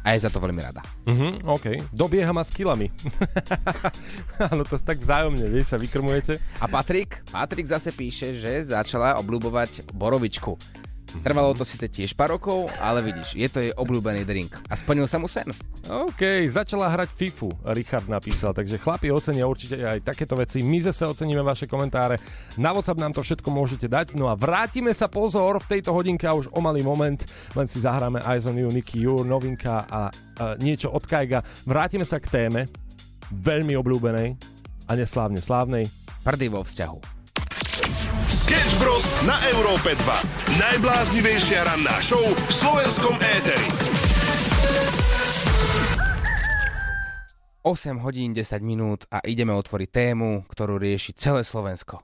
a 0.00 0.16
je 0.16 0.24
za 0.24 0.32
to 0.32 0.40
veľmi 0.40 0.58
rada. 0.64 0.80
Mhm, 1.06 1.44
OK. 1.44 1.92
Dobieha 1.92 2.32
ma 2.32 2.40
s 2.40 2.50
kilami. 2.50 2.88
Áno, 4.50 4.64
to 4.64 4.80
tak 4.80 4.96
vzájomne, 4.96 5.44
vieš, 5.52 5.76
sa 5.76 5.78
vykrmujete. 5.78 6.40
A 6.56 6.66
Patrik, 6.66 7.20
Patrik 7.28 7.68
zase 7.68 7.92
píše, 7.92 8.32
že 8.40 8.64
začala 8.64 9.20
obľúbovať 9.20 9.92
borovičku. 9.92 10.56
Trvalo 11.26 11.52
to 11.52 11.66
síce 11.66 11.86
tiež 11.90 12.14
pár 12.14 12.38
rokov, 12.38 12.70
ale 12.78 13.02
vidíš, 13.02 13.34
je 13.34 13.48
to 13.50 13.58
jej 13.60 13.72
obľúbený 13.74 14.22
drink. 14.22 14.54
A 14.70 14.74
splnil 14.78 15.10
sa 15.10 15.18
mu 15.18 15.26
sen. 15.26 15.50
OK, 15.90 16.46
začala 16.46 16.90
hrať 16.92 17.10
FIFU, 17.14 17.50
Richard 17.74 18.06
napísal, 18.06 18.54
takže 18.54 18.78
chlapi 18.78 19.10
ocenia 19.10 19.48
určite 19.48 19.80
aj 19.82 20.06
takéto 20.06 20.38
veci. 20.38 20.62
My 20.62 20.78
zase 20.84 21.06
oceníme 21.06 21.42
vaše 21.42 21.66
komentáre. 21.66 22.20
Na 22.60 22.70
WhatsApp 22.70 23.02
nám 23.02 23.12
to 23.16 23.24
všetko 23.24 23.48
môžete 23.50 23.90
dať. 23.90 24.14
No 24.14 24.30
a 24.30 24.38
vrátime 24.38 24.94
sa 24.94 25.10
pozor 25.10 25.58
v 25.64 25.78
tejto 25.78 25.90
hodinke 25.90 26.28
a 26.30 26.36
už 26.36 26.52
o 26.54 26.60
malý 26.62 26.86
moment, 26.86 27.18
len 27.58 27.66
si 27.66 27.82
zahráme 27.82 28.22
Eyes 28.22 28.46
on 28.46 28.58
You, 28.58 28.70
Nicky 28.70 29.02
You, 29.02 29.26
novinka 29.26 29.84
a, 29.86 30.10
a 30.10 30.44
niečo 30.62 30.92
od 30.92 31.02
Kaiga. 31.04 31.42
Vrátime 31.66 32.06
sa 32.06 32.22
k 32.22 32.30
téme, 32.30 32.70
veľmi 33.34 33.74
obľúbenej 33.78 34.28
a 34.86 34.92
neslávne 34.98 35.38
slávnej. 35.38 35.86
Prdy 36.26 36.46
vo 36.50 36.66
vzťahu. 36.66 37.19
Sketch 38.50 38.82
Bros. 38.82 39.06
na 39.30 39.38
Európe 39.54 39.94
2. 39.94 40.58
Najbláznivejšia 40.58 41.70
ranná 41.70 42.02
show 42.02 42.18
v 42.18 42.50
slovenskom 42.50 43.14
éteri. 43.22 43.70
8 47.62 48.02
hodín 48.02 48.34
10 48.34 48.58
minút 48.58 49.06
a 49.06 49.22
ideme 49.22 49.54
otvoriť 49.54 49.88
tému, 49.94 50.50
ktorú 50.50 50.82
rieši 50.82 51.14
celé 51.14 51.46
Slovensko. 51.46 52.02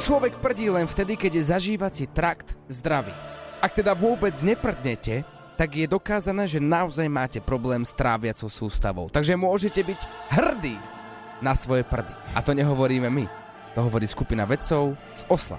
Človek 0.00 0.40
prdí 0.40 0.72
len 0.72 0.88
vtedy, 0.88 1.20
keď 1.20 1.32
je 1.36 1.44
zažívací 1.44 2.08
trakt 2.08 2.56
zdravý. 2.72 3.12
Ak 3.60 3.76
teda 3.76 3.92
vôbec 3.92 4.32
neprdnete, 4.40 5.28
tak 5.60 5.76
je 5.76 5.84
dokázané, 5.84 6.48
že 6.48 6.56
naozaj 6.56 7.04
máte 7.12 7.44
problém 7.44 7.84
s 7.84 7.92
tráviacou 7.92 8.48
sústavou. 8.48 9.12
Takže 9.12 9.36
môžete 9.36 9.84
byť 9.84 10.00
hrdí 10.40 11.01
na 11.42 11.58
svoje 11.58 11.82
prdy. 11.82 12.14
A 12.32 12.40
to 12.40 12.54
nehovoríme 12.54 13.10
my. 13.10 13.26
To 13.74 13.90
hovorí 13.90 14.06
skupina 14.06 14.46
vedcov 14.46 14.94
z 15.12 15.22
Osla. 15.26 15.58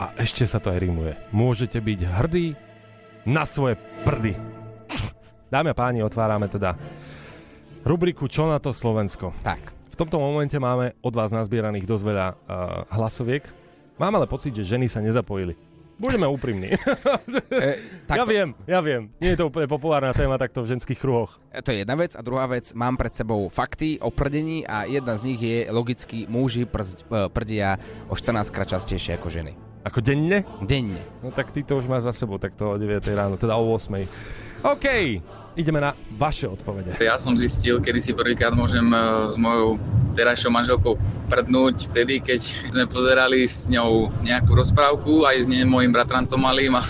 A 0.00 0.10
ešte 0.18 0.48
sa 0.48 0.58
to 0.58 0.72
aj 0.72 0.80
rímuje. 0.80 1.12
Môžete 1.30 1.78
byť 1.78 2.00
hrdí 2.18 2.56
na 3.28 3.46
svoje 3.46 3.78
prdy. 4.02 4.34
Dámy 5.52 5.70
a 5.70 5.76
páni, 5.76 6.00
otvárame 6.00 6.48
teda 6.48 6.74
rubriku 7.84 8.26
Čo 8.26 8.48
na 8.48 8.56
to 8.56 8.72
Slovensko. 8.72 9.36
Tak. 9.44 9.60
V 9.92 9.96
tomto 10.00 10.16
momente 10.16 10.56
máme 10.56 10.96
od 11.04 11.12
vás 11.12 11.28
nazbieraných 11.30 11.84
dosť 11.84 12.04
veľa 12.08 12.26
uh, 12.32 12.36
hlasoviek. 12.96 13.44
Mám 14.00 14.16
ale 14.16 14.24
pocit, 14.24 14.56
že 14.56 14.64
ženy 14.64 14.88
sa 14.88 15.04
nezapojili. 15.04 15.52
Budeme 16.02 16.26
úprimní. 16.26 16.74
E, 17.52 17.78
ja 18.08 18.24
viem, 18.26 18.56
ja 18.66 18.80
viem. 18.82 19.12
Nie 19.22 19.36
je 19.36 19.44
to 19.44 19.46
úplne 19.52 19.70
populárna 19.70 20.10
téma 20.10 20.34
takto 20.40 20.64
v 20.64 20.74
ženských 20.74 20.98
kruhoch. 20.98 21.38
To 21.52 21.68
je 21.70 21.84
jedna 21.84 21.94
vec. 21.94 22.16
A 22.18 22.24
druhá 22.24 22.48
vec, 22.48 22.74
mám 22.74 22.98
pred 22.98 23.12
sebou 23.12 23.46
fakty 23.52 24.02
o 24.02 24.10
prdení 24.10 24.66
a 24.66 24.88
jedna 24.88 25.14
z 25.14 25.22
nich 25.30 25.40
je 25.40 25.70
logicky 25.70 26.26
muži 26.26 26.66
prz, 26.66 27.06
e, 27.06 27.28
prdia 27.30 27.78
o 28.10 28.18
14 28.18 28.50
krát 28.50 28.66
častejšie 28.72 29.20
ako 29.20 29.28
ženy. 29.30 29.52
Ako 29.86 30.02
denne? 30.02 30.42
Denne. 30.64 31.02
No 31.22 31.30
tak 31.30 31.54
ty 31.54 31.62
to 31.62 31.78
už 31.78 31.86
máš 31.86 32.08
za 32.08 32.24
sebou, 32.24 32.38
tak 32.38 32.54
to 32.58 32.74
o 32.74 32.78
9 32.78 33.02
ráno, 33.14 33.38
teda 33.38 33.54
o 33.54 33.64
8. 33.70 34.06
OK, 34.62 34.86
ideme 35.56 35.80
na 35.80 35.92
vaše 36.16 36.48
odpovede. 36.48 36.96
Ja 37.00 37.20
som 37.20 37.36
zistil, 37.36 37.80
kedy 37.80 38.00
si 38.00 38.12
prvýkrát 38.16 38.56
môžem 38.56 38.88
e, 38.88 38.98
s 39.28 39.34
mojou 39.36 39.76
terajšou 40.12 40.52
manželkou 40.52 40.94
prdnúť 41.32 41.88
vtedy, 41.88 42.20
keď 42.20 42.40
sme 42.44 42.84
pozerali 42.84 43.48
s 43.48 43.72
ňou 43.72 44.12
nejakú 44.20 44.52
rozprávku 44.52 45.24
aj 45.24 45.36
s 45.44 45.46
nej, 45.48 45.64
mojim 45.64 45.88
bratrancom 45.88 46.36
malým 46.36 46.76
a, 46.76 46.84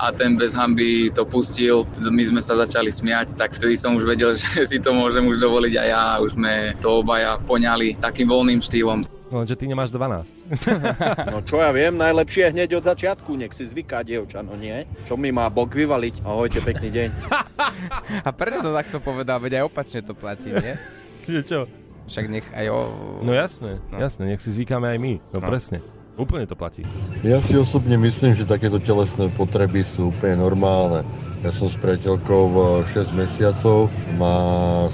a 0.00 0.06
ten 0.16 0.40
bez 0.40 0.56
hamby 0.56 1.12
to 1.12 1.28
pustil. 1.28 1.84
My 2.00 2.24
sme 2.24 2.40
sa 2.40 2.56
začali 2.56 2.88
smiať, 2.88 3.36
tak 3.36 3.52
vtedy 3.52 3.76
som 3.76 3.96
už 3.96 4.08
vedel, 4.08 4.32
že 4.40 4.64
si 4.64 4.80
to 4.80 4.96
môžem 4.96 5.28
už 5.28 5.40
dovoliť 5.40 5.74
a 5.80 5.84
ja. 5.84 6.04
Už 6.20 6.40
sme 6.40 6.72
to 6.80 7.04
obaja 7.04 7.36
poňali 7.44 8.00
takým 8.00 8.28
voľným 8.28 8.64
štýlom. 8.64 9.13
No, 9.34 9.42
že 9.42 9.58
ty 9.58 9.66
nemáš 9.66 9.90
12. 9.90 10.30
No 11.34 11.42
čo 11.42 11.58
ja 11.58 11.74
viem, 11.74 11.98
najlepšie 11.98 12.46
je 12.46 12.50
hneď 12.54 12.70
od 12.78 12.86
začiatku, 12.86 13.34
nech 13.34 13.50
si 13.50 13.66
zvyká 13.66 14.06
dievča, 14.06 14.46
no 14.46 14.54
nie? 14.54 14.86
Čo 15.10 15.18
mi 15.18 15.34
má 15.34 15.50
Bok 15.50 15.74
vyvaliť? 15.74 16.22
Ahojte, 16.22 16.62
pekný 16.62 16.94
deň. 16.94 17.08
A 18.26 18.30
prečo 18.30 18.62
to 18.62 18.70
takto 18.70 19.02
povedal? 19.02 19.42
Veď 19.42 19.58
aj 19.58 19.64
opačne 19.66 20.06
to 20.06 20.14
platí, 20.14 20.54
nie? 20.54 20.78
Čiže 21.26 21.42
čo? 21.42 21.58
Však 22.06 22.24
nech 22.30 22.46
aj 22.54 22.70
o... 22.70 22.78
No 23.26 23.34
jasné, 23.34 23.82
no. 23.90 23.98
jasné, 23.98 24.30
nech 24.30 24.38
si 24.38 24.54
zvykáme 24.54 24.86
aj 24.86 24.98
my. 25.02 25.14
No, 25.34 25.42
no. 25.42 25.50
presne. 25.50 25.82
Úplne 26.14 26.46
to 26.46 26.54
platí. 26.54 26.86
Ja 27.26 27.42
si 27.42 27.58
osobne 27.58 27.98
myslím, 27.98 28.38
že 28.38 28.46
takéto 28.46 28.78
telesné 28.78 29.34
potreby 29.34 29.82
sú 29.82 30.14
úplne 30.14 30.46
normálne. 30.46 31.02
Ja 31.42 31.50
som 31.50 31.66
s 31.66 31.74
priateľkou 31.74 32.54
6 32.86 33.10
mesiacov, 33.18 33.90
má 34.14 34.38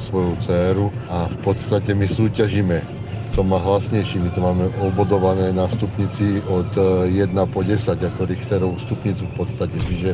svoju 0.08 0.32
dceru 0.40 0.86
a 1.12 1.28
v 1.28 1.38
podstate 1.44 1.92
my 1.92 2.08
súťažíme. 2.08 2.99
To 3.40 3.48
má 3.48 3.56
hlasnejší, 3.56 4.20
my 4.20 4.30
to 4.36 4.40
máme 4.44 4.68
obodované 4.84 5.48
na 5.48 5.64
stupnici 5.64 6.44
od 6.44 6.68
1 7.08 7.32
po 7.48 7.64
10 7.64 7.96
ako 7.96 8.28
Richterovú 8.28 8.76
stupnicu 8.76 9.24
v 9.24 9.32
podstate, 9.32 9.80
čiže 9.80 10.12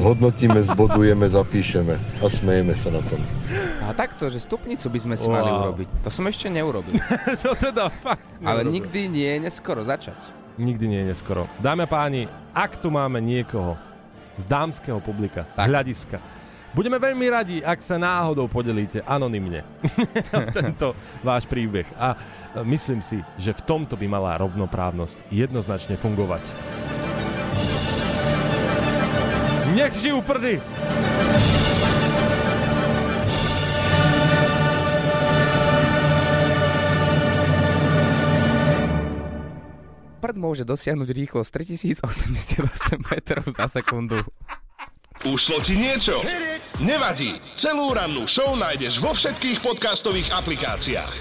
zhodnotíme, 0.00 0.64
zbodujeme, 0.64 1.28
zapíšeme 1.28 2.00
a 2.00 2.26
smejeme 2.32 2.72
sa 2.80 2.96
na 2.96 3.04
tom. 3.12 3.20
A 3.84 3.92
takto, 3.92 4.32
že 4.32 4.40
stupnicu 4.40 4.88
by 4.88 4.98
sme 5.04 5.16
si 5.20 5.28
wow. 5.28 5.36
mali 5.36 5.50
urobiť. 5.52 5.88
To 6.00 6.08
som 6.08 6.24
ešte 6.32 6.48
neurobil. 6.48 6.96
to 7.44 7.52
teda 7.60 7.92
fakt 8.00 8.24
Ale 8.48 8.64
nikdy 8.64 9.12
nie 9.12 9.36
je 9.36 9.38
neskoro 9.44 9.84
začať. 9.84 10.16
Nikdy 10.56 10.84
nie 10.88 11.04
je 11.04 11.06
neskoro. 11.12 11.44
Dámy 11.60 11.84
a 11.84 11.92
páni, 11.92 12.24
ak 12.56 12.80
tu 12.80 12.88
máme 12.88 13.20
niekoho 13.20 13.76
z 14.40 14.48
dámskeho 14.48 14.96
publika, 15.04 15.44
Tak. 15.60 15.68
hľadiska, 15.68 16.16
Budeme 16.70 17.02
veľmi 17.02 17.26
radi, 17.26 17.56
ak 17.58 17.82
sa 17.82 17.98
náhodou 17.98 18.46
podelíte 18.46 19.02
anonymne 19.02 19.66
tento 20.54 20.94
váš 21.18 21.42
príbeh. 21.50 21.86
A 21.98 22.14
e, 22.14 22.18
myslím 22.62 23.02
si, 23.02 23.18
že 23.42 23.50
v 23.50 23.64
tomto 23.66 23.98
by 23.98 24.06
mala 24.06 24.38
rovnoprávnosť 24.38 25.34
jednoznačne 25.34 25.98
fungovať. 25.98 26.46
Nech 29.74 29.94
žijú 29.98 30.22
prdy! 30.22 30.62
Prd 40.22 40.36
môže 40.38 40.62
dosiahnuť 40.62 41.08
rýchlosť 41.10 41.50
3088 42.06 43.10
metrov 43.10 43.42
za 43.58 43.66
sekundu. 43.66 44.22
Ušlo 45.20 45.60
ti 45.60 45.76
niečo? 45.76 46.24
Nevadí. 46.80 47.36
Celú 47.52 47.92
rannú 47.92 48.24
show 48.24 48.56
nájdeš 48.56 48.96
vo 49.04 49.12
všetkých 49.12 49.60
podcastových 49.60 50.32
aplikáciách. 50.32 51.12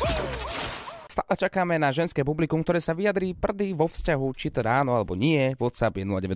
Stále 1.12 1.36
čakáme 1.36 1.76
na 1.76 1.92
ženské 1.92 2.24
publikum, 2.24 2.64
ktoré 2.64 2.80
sa 2.80 2.96
vyjadrí 2.96 3.36
prdy 3.36 3.76
vo 3.76 3.92
vzťahu, 3.92 4.28
či 4.40 4.56
to 4.56 4.64
áno 4.64 4.96
alebo 4.96 5.20
nie. 5.20 5.52
WhatsApp 5.60 6.00
je 6.00 6.08
0905 6.08 6.32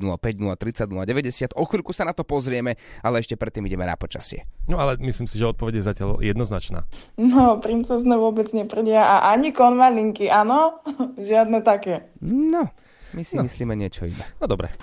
030 0.59 0.91
090. 0.91 1.55
O 1.55 1.63
chvíľku 1.63 1.95
sa 1.95 2.03
na 2.03 2.11
to 2.11 2.27
pozrieme, 2.27 2.75
ale 2.99 3.23
ešte 3.23 3.39
predtým 3.39 3.63
ideme 3.63 3.87
na 3.87 3.95
počasie. 3.95 4.43
No 4.67 4.83
ale 4.83 4.99
myslím 4.99 5.31
si, 5.31 5.39
že 5.39 5.47
odpoveď 5.47 5.79
je 5.79 5.87
zatiaľ 5.87 6.19
jednoznačná. 6.19 6.83
No, 7.15 7.63
princezne 7.63 8.19
vôbec 8.19 8.51
neprdia 8.51 9.07
a 9.07 9.31
ani 9.31 9.55
konvalinky, 9.55 10.27
áno? 10.27 10.83
Žiadne 11.31 11.63
také. 11.63 12.11
No, 12.19 12.67
my 13.13 13.23
si 13.23 13.37
no. 13.37 13.45
myslíme 13.45 13.73
niečo 13.77 14.09
iné. 14.09 14.25
No 14.41 14.49
dobre. 14.49 14.73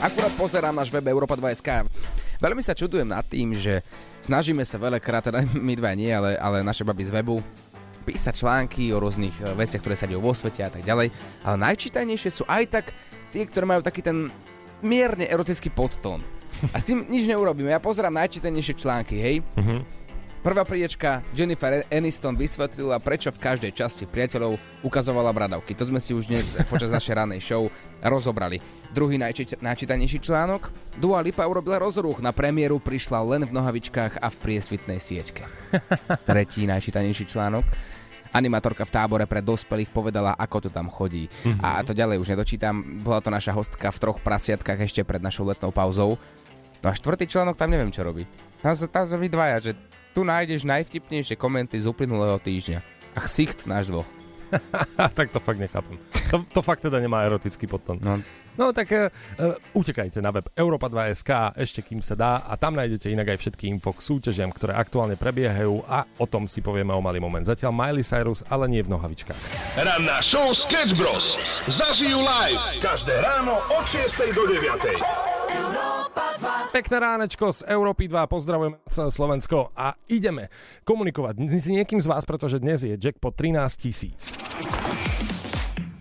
Akurát 0.00 0.32
pozerám 0.36 0.76
náš 0.76 0.88
web 0.92 1.04
Europa 1.08 1.36
2.sk. 1.36 1.84
Veľmi 2.40 2.60
sa 2.64 2.76
čudujem 2.76 3.08
nad 3.08 3.24
tým, 3.24 3.56
že 3.56 3.80
snažíme 4.24 4.64
sa 4.64 4.76
veľakrát, 4.80 5.28
teda 5.28 5.44
my 5.68 5.72
dva 5.76 5.92
nie, 5.92 6.08
ale, 6.12 6.36
ale 6.36 6.64
naše 6.64 6.84
baby 6.84 7.04
z 7.04 7.12
webu, 7.12 7.40
písať 8.06 8.34
články 8.38 8.94
o 8.94 9.02
rôznych 9.02 9.34
e, 9.42 9.52
veciach, 9.58 9.82
ktoré 9.82 9.96
sa 9.98 10.06
dejú 10.06 10.22
vo 10.22 10.30
svete 10.30 10.62
a 10.62 10.70
tak 10.70 10.86
ďalej. 10.86 11.10
Ale 11.42 11.56
najčítajnejšie 11.58 12.30
sú 12.30 12.44
aj 12.46 12.64
tak 12.70 12.86
tie, 13.34 13.42
ktoré 13.44 13.66
majú 13.66 13.82
taký 13.82 14.00
ten 14.00 14.30
mierne 14.78 15.26
erotický 15.26 15.74
podtón. 15.74 16.22
A 16.72 16.80
s 16.80 16.86
tým 16.86 17.04
nič 17.10 17.28
neurobíme. 17.28 17.68
Ja 17.68 17.82
pozerám 17.82 18.14
najčítajnejšie 18.16 18.74
články, 18.78 19.16
hej. 19.18 19.36
Mhm. 19.58 20.05
Prvá 20.44 20.62
priečka, 20.62 21.26
Jennifer 21.34 21.82
Aniston 21.90 22.38
vysvetlila, 22.38 23.02
prečo 23.02 23.34
v 23.34 23.42
každej 23.42 23.74
časti 23.74 24.06
priateľov 24.06 24.54
ukazovala 24.86 25.34
bradavky. 25.34 25.74
To 25.74 25.90
sme 25.90 25.98
si 25.98 26.14
už 26.14 26.30
dnes 26.30 26.54
počas 26.70 26.94
našej 26.94 27.18
ranej 27.18 27.42
show 27.42 27.66
rozobrali. 27.98 28.62
Druhý 28.94 29.18
najči- 29.18 29.58
najčítanejší 29.58 30.22
článok, 30.22 30.70
Dua 31.02 31.18
Lipa 31.18 31.42
urobila 31.50 31.82
rozruch, 31.82 32.22
na 32.22 32.30
premiéru 32.30 32.78
prišla 32.78 33.26
len 33.26 33.42
v 33.42 33.58
nohavičkách 33.58 34.22
a 34.22 34.30
v 34.30 34.36
priesvitnej 34.38 35.02
sieťke. 35.02 35.42
Tretí 36.30 36.62
najčítanejší 36.62 37.26
článok, 37.26 37.66
animatorka 38.30 38.86
v 38.86 38.94
tábore 38.94 39.26
pre 39.26 39.42
dospelých 39.42 39.90
povedala, 39.90 40.38
ako 40.38 40.68
to 40.68 40.70
tam 40.70 40.86
chodí. 40.86 41.26
Mhm. 41.42 41.58
A 41.58 41.82
to 41.82 41.90
ďalej 41.90 42.22
už 42.22 42.38
nedočítam. 42.38 43.02
Bola 43.02 43.18
to 43.18 43.34
naša 43.34 43.50
hostka 43.50 43.90
v 43.90 43.98
troch 43.98 44.22
prasiatkách 44.22 44.78
ešte 44.78 45.02
pred 45.02 45.18
našou 45.18 45.42
letnou 45.42 45.74
pauzou. 45.74 46.22
No 46.84 46.86
a 46.86 46.94
štvrtý 46.94 47.26
článok 47.26 47.58
tam 47.58 47.74
neviem, 47.74 47.90
čo 47.90 48.06
robí. 48.06 48.22
Tam 48.62 48.72
sa, 48.72 48.86
tam 48.88 49.04
sa 49.04 49.16
vy 49.20 49.28
dvaja, 49.28 49.56
že 49.60 49.72
tu 50.16 50.24
nájdeš 50.24 50.64
najvtipnejšie 50.64 51.36
komenty 51.36 51.76
z 51.76 51.84
uplynulého 51.84 52.40
týždňa. 52.40 52.80
A 53.12 53.28
ksicht 53.28 53.68
náš 53.68 53.92
dvoch. 53.92 54.08
tak 55.18 55.28
to 55.28 55.36
fakt 55.44 55.60
nechápem. 55.60 56.00
To, 56.32 56.40
to 56.48 56.60
fakt 56.64 56.80
teda 56.80 56.96
nemá 56.96 57.28
erotický 57.28 57.68
podton. 57.68 58.00
No. 58.00 58.16
No 58.56 58.72
tak 58.72 58.88
uh, 58.88 59.12
utekajte 59.76 60.24
na 60.24 60.32
web 60.32 60.48
Europa2.sk 60.56 61.52
ešte 61.60 61.84
kým 61.84 62.00
sa 62.00 62.16
dá 62.16 62.40
a 62.40 62.56
tam 62.56 62.72
nájdete 62.72 63.12
inak 63.12 63.36
aj 63.36 63.44
všetky 63.44 63.68
info 63.68 63.92
k 63.92 64.00
súťažiam, 64.00 64.48
ktoré 64.48 64.72
aktuálne 64.72 65.20
prebiehajú 65.20 65.84
a 65.84 66.08
o 66.16 66.24
tom 66.24 66.48
si 66.48 66.64
povieme 66.64 66.96
o 66.96 67.04
malý 67.04 67.20
moment. 67.20 67.44
Zatiaľ 67.44 67.76
Miley 67.76 68.00
Cyrus, 68.00 68.40
ale 68.48 68.64
nie 68.72 68.80
v 68.80 68.96
nohavičkách. 68.96 69.76
Ranná 69.76 70.24
show 70.24 70.56
Sketch 70.56 70.96
Bros. 70.96 71.36
Zažijú 71.68 72.24
live 72.24 72.80
každé 72.80 73.12
ráno 73.20 73.60
od 73.76 73.84
6 73.84 74.32
do 74.32 74.48
9. 74.48 75.95
Pekné 76.76 77.00
ránečko 77.00 77.56
z 77.56 77.64
Európy 77.72 78.04
2, 78.04 78.28
pozdravujem 78.28 78.76
sa 78.84 79.08
Slovensko 79.08 79.72
a 79.72 79.96
ideme 80.12 80.52
komunikovať 80.84 81.40
s 81.48 81.72
niekým 81.72 82.04
z 82.04 82.04
vás, 82.04 82.28
pretože 82.28 82.60
dnes 82.60 82.84
je 82.84 82.92
jackpot 83.00 83.32
13 83.32 83.80
tisíc. 83.80 84.36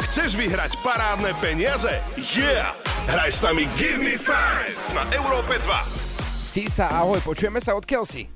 Chceš 0.03 0.35
vyhrať 0.35 0.75
parádne 0.83 1.31
peniaze? 1.39 1.95
Yeah! 2.19 2.75
Hraj 3.07 3.31
s 3.31 3.39
nami 3.39 3.71
Give 3.79 4.03
Me 4.03 4.19
5 4.19 4.99
na 4.99 5.07
Európe 5.15 5.63
2. 5.63 6.43
Sisa, 6.43 6.91
ahoj, 6.91 7.23
počujeme 7.23 7.63
sa 7.63 7.71
odkiaľ 7.79 8.03
si? 8.03 8.27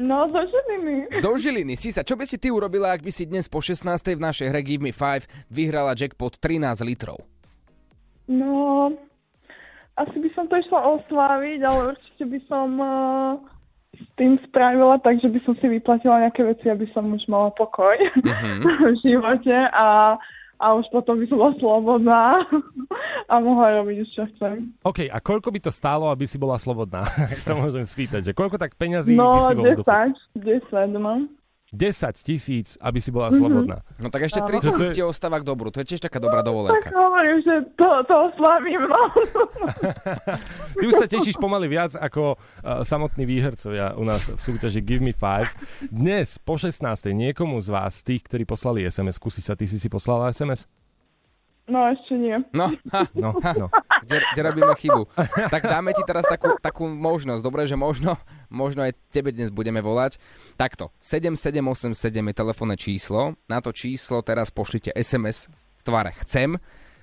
No, 0.00 0.24
zo 0.32 0.40
Žiliny. 0.48 1.20
Zo 1.20 1.36
Žiliny. 1.36 1.76
Sisa, 1.76 2.00
čo 2.00 2.16
by 2.16 2.24
si 2.24 2.40
ty 2.40 2.48
urobila, 2.48 2.96
ak 2.96 3.04
by 3.04 3.12
si 3.12 3.28
dnes 3.28 3.52
po 3.52 3.60
16. 3.60 3.84
v 4.16 4.24
našej 4.24 4.48
hre 4.48 4.64
Give 4.64 4.80
Me 4.80 4.96
5 4.96 5.52
vyhrala 5.52 5.92
jackpot 5.92 6.32
13 6.40 6.80
litrov? 6.80 7.20
No, 8.24 8.88
asi 10.02 10.16
by 10.16 10.30
som 10.32 10.44
to 10.46 10.56
išla 10.56 10.80
osláviť, 10.92 11.60
ale 11.60 11.80
určite 11.90 12.24
by 12.24 12.38
som 12.44 12.68
uh, 12.76 13.32
s 13.92 14.06
tým 14.14 14.40
spravila 14.42 14.96
tak, 14.98 15.18
že 15.18 15.28
by 15.28 15.38
som 15.42 15.54
si 15.56 15.66
vyplatila 15.68 16.20
nejaké 16.20 16.42
veci, 16.42 16.66
aby 16.66 16.86
som 16.90 17.06
už 17.08 17.24
mala 17.26 17.50
pokoj 17.52 17.94
Mhm. 18.18 18.62
v 18.88 18.96
živote 19.00 19.52
a, 19.68 20.16
a 20.56 20.66
už 20.74 20.86
potom 20.90 21.18
by 21.18 21.26
som 21.26 21.36
bola 21.36 21.54
slobodná 21.56 22.22
a 23.30 23.34
mohla 23.38 23.78
robiť 23.78 23.96
už 24.00 24.10
čo 24.10 24.24
chcem. 24.32 24.70
OK, 24.82 25.06
a 25.06 25.18
koľko 25.18 25.48
by 25.50 25.60
to 25.60 25.70
stálo, 25.70 26.08
aby 26.08 26.24
si 26.24 26.36
bola 26.36 26.56
slobodná? 26.56 27.02
Ak 27.04 27.42
sa 27.42 27.52
môžem 27.52 27.82
spýtať, 27.82 28.20
že 28.22 28.32
koľko 28.32 28.56
tak 28.56 28.74
peňazí 28.74 29.12
by 29.12 29.18
No, 29.18 29.28
si 29.46 29.54
vo 29.54 29.64
vzduchu? 29.66 29.88
10, 30.38 30.94
10, 30.94 30.98
no. 30.98 31.26
10 31.72 31.88
tisíc, 32.18 32.76
aby 32.78 33.00
si 33.00 33.08
bola 33.08 33.28
Mhm. 33.28 33.36
slobodná. 33.36 33.78
No 33.96 34.08
tak 34.08 34.22
ešte 34.24 34.38
Áno. 34.38 34.48
3 34.48 34.56
To 34.58 34.64
tisíc 34.68 34.88
je- 34.88 34.94
ti 34.94 35.02
ostáva 35.02 35.40
k 35.40 35.44
dobru. 35.44 35.68
To 35.68 35.80
je 35.80 35.88
tiež 35.88 36.00
taká 36.00 36.16
dobrá 36.18 36.40
Tak 36.40 36.46
dovolenka. 36.46 36.88
hovorím, 36.90 37.40
že 37.40 37.54
to, 37.74 37.88
to 38.04 38.14
oslavím, 38.28 38.82
no. 38.82 39.00
Ty 40.74 40.84
už 40.84 40.94
sa 40.94 41.06
tešíš 41.06 41.36
pomaly 41.36 41.66
viac 41.66 41.94
ako 41.94 42.34
uh, 42.34 42.82
samotní 42.82 43.24
výhercovia 43.24 43.94
u 43.94 44.04
nás 44.04 44.28
v 44.28 44.36
súťaži 44.36 44.80
Give 44.80 45.00
Me 45.00 45.12
5. 45.12 45.48
Dnes 45.88 46.36
po 46.36 46.54
16. 46.54 46.84
niekomu 47.08 47.56
z 47.58 47.68
vás, 47.70 48.00
tých, 48.00 48.22
ktorí 48.22 48.44
poslali 48.44 48.84
SMS, 48.84 49.16
skúsi 49.16 49.40
sa, 49.40 49.54
ty 49.54 49.64
si 49.64 49.76
si 49.76 49.88
poslala 49.88 50.28
SMS? 50.28 50.68
No, 51.62 51.86
ešte 51.88 52.14
nie. 52.14 52.36
No, 52.50 52.66
ha, 52.90 53.06
No, 53.14 53.30
no. 53.38 53.66
kde, 54.02 54.18
kde 54.34 54.40
robíme 54.42 54.74
chybu. 54.74 55.06
Tak 55.46 55.62
dáme 55.62 55.94
ti 55.94 56.02
teraz 56.02 56.26
takú, 56.26 56.58
takú 56.58 56.84
možnosť. 56.86 57.38
Dobre, 57.38 57.64
že 57.64 57.78
možno, 57.78 58.18
možno 58.50 58.82
aj 58.82 58.98
tebe 59.08 59.30
dnes 59.30 59.48
budeme 59.48 59.78
volať. 59.78 60.18
Takto, 60.54 60.90
7787 60.98 61.94
je 62.10 62.34
telefónne 62.34 62.74
číslo. 62.74 63.38
Na 63.46 63.58
to 63.58 63.70
číslo 63.70 64.20
teraz 64.20 64.50
pošlite 64.50 64.90
SMS 64.92 65.46
v 65.78 65.82
tvare 65.82 66.10
chcem. 66.20 66.58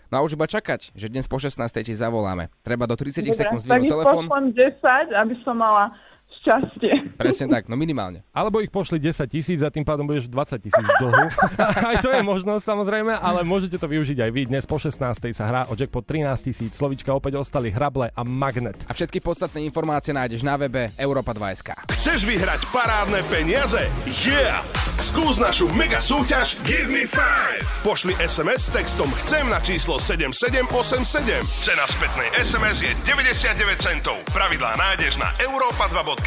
No 0.10 0.20
a 0.20 0.26
už 0.26 0.34
iba 0.34 0.44
čakať, 0.44 0.92
že 0.92 1.08
dnes 1.08 1.30
po 1.30 1.38
16. 1.38 1.56
ti 1.80 1.94
zavoláme. 1.94 2.50
Treba 2.60 2.84
do 2.84 2.98
30 2.98 3.22
Dobre, 3.22 3.32
sekúnd 3.32 3.62
tak 3.62 3.66
zdvihnúť 3.80 3.94
telefón. 3.94 4.26
pošlem 4.26 4.48
10, 4.58 5.14
aby 5.16 5.36
som 5.40 5.56
mala 5.56 5.94
šťastie. 6.40 7.20
Presne 7.20 7.52
tak, 7.52 7.68
no 7.68 7.76
minimálne. 7.76 8.24
Alebo 8.32 8.64
ich 8.64 8.72
pošli 8.72 8.98
10 8.98 9.28
tisíc 9.28 9.60
a 9.60 9.70
tým 9.70 9.84
pádom 9.84 10.08
budeš 10.08 10.32
20 10.32 10.58
tisíc 10.64 10.88
dlhu. 10.98 11.26
aj 11.90 11.96
to 12.00 12.10
je 12.10 12.22
možnosť 12.24 12.64
samozrejme, 12.64 13.14
ale 13.14 13.44
môžete 13.44 13.76
to 13.76 13.88
využiť 13.90 14.24
aj 14.24 14.32
vy. 14.32 14.42
Dnes 14.48 14.64
po 14.64 14.80
16. 14.80 15.04
sa 15.36 15.46
hrá 15.46 15.62
o 15.68 15.76
jackpot 15.76 16.06
13 16.08 16.48
tisíc. 16.48 16.72
Slovička 16.74 17.12
opäť 17.12 17.38
ostali 17.38 17.70
hrable 17.70 18.10
a 18.10 18.22
magnet. 18.24 18.80
A 18.88 18.96
všetky 18.96 19.20
podstatné 19.20 19.62
informácie 19.68 20.16
nájdeš 20.16 20.42
na 20.46 20.56
webe 20.56 20.90
Europa2.sk. 20.96 21.76
Chceš 21.92 22.24
vyhrať 22.24 22.66
parádne 22.72 23.20
peniaze? 23.28 23.86
Yeah! 24.08 24.64
Skús 25.00 25.40
našu 25.40 25.72
mega 25.80 26.04
súťaž 26.04 26.60
Give 26.68 26.92
Me 26.92 27.08
5. 27.08 27.88
Pošli 27.88 28.12
SMS 28.20 28.68
s 28.68 28.76
textom 28.76 29.08
Chcem 29.24 29.48
na 29.48 29.64
číslo 29.64 29.96
7787. 29.96 31.40
Cena 31.64 31.88
spätnej 31.88 32.28
SMS 32.36 32.84
je 32.84 32.92
99 33.08 33.80
centov. 33.80 34.20
Pravidlá 34.36 34.76
nájdeš 34.76 35.16
na 35.16 35.32
europa2.sk. 35.40 36.19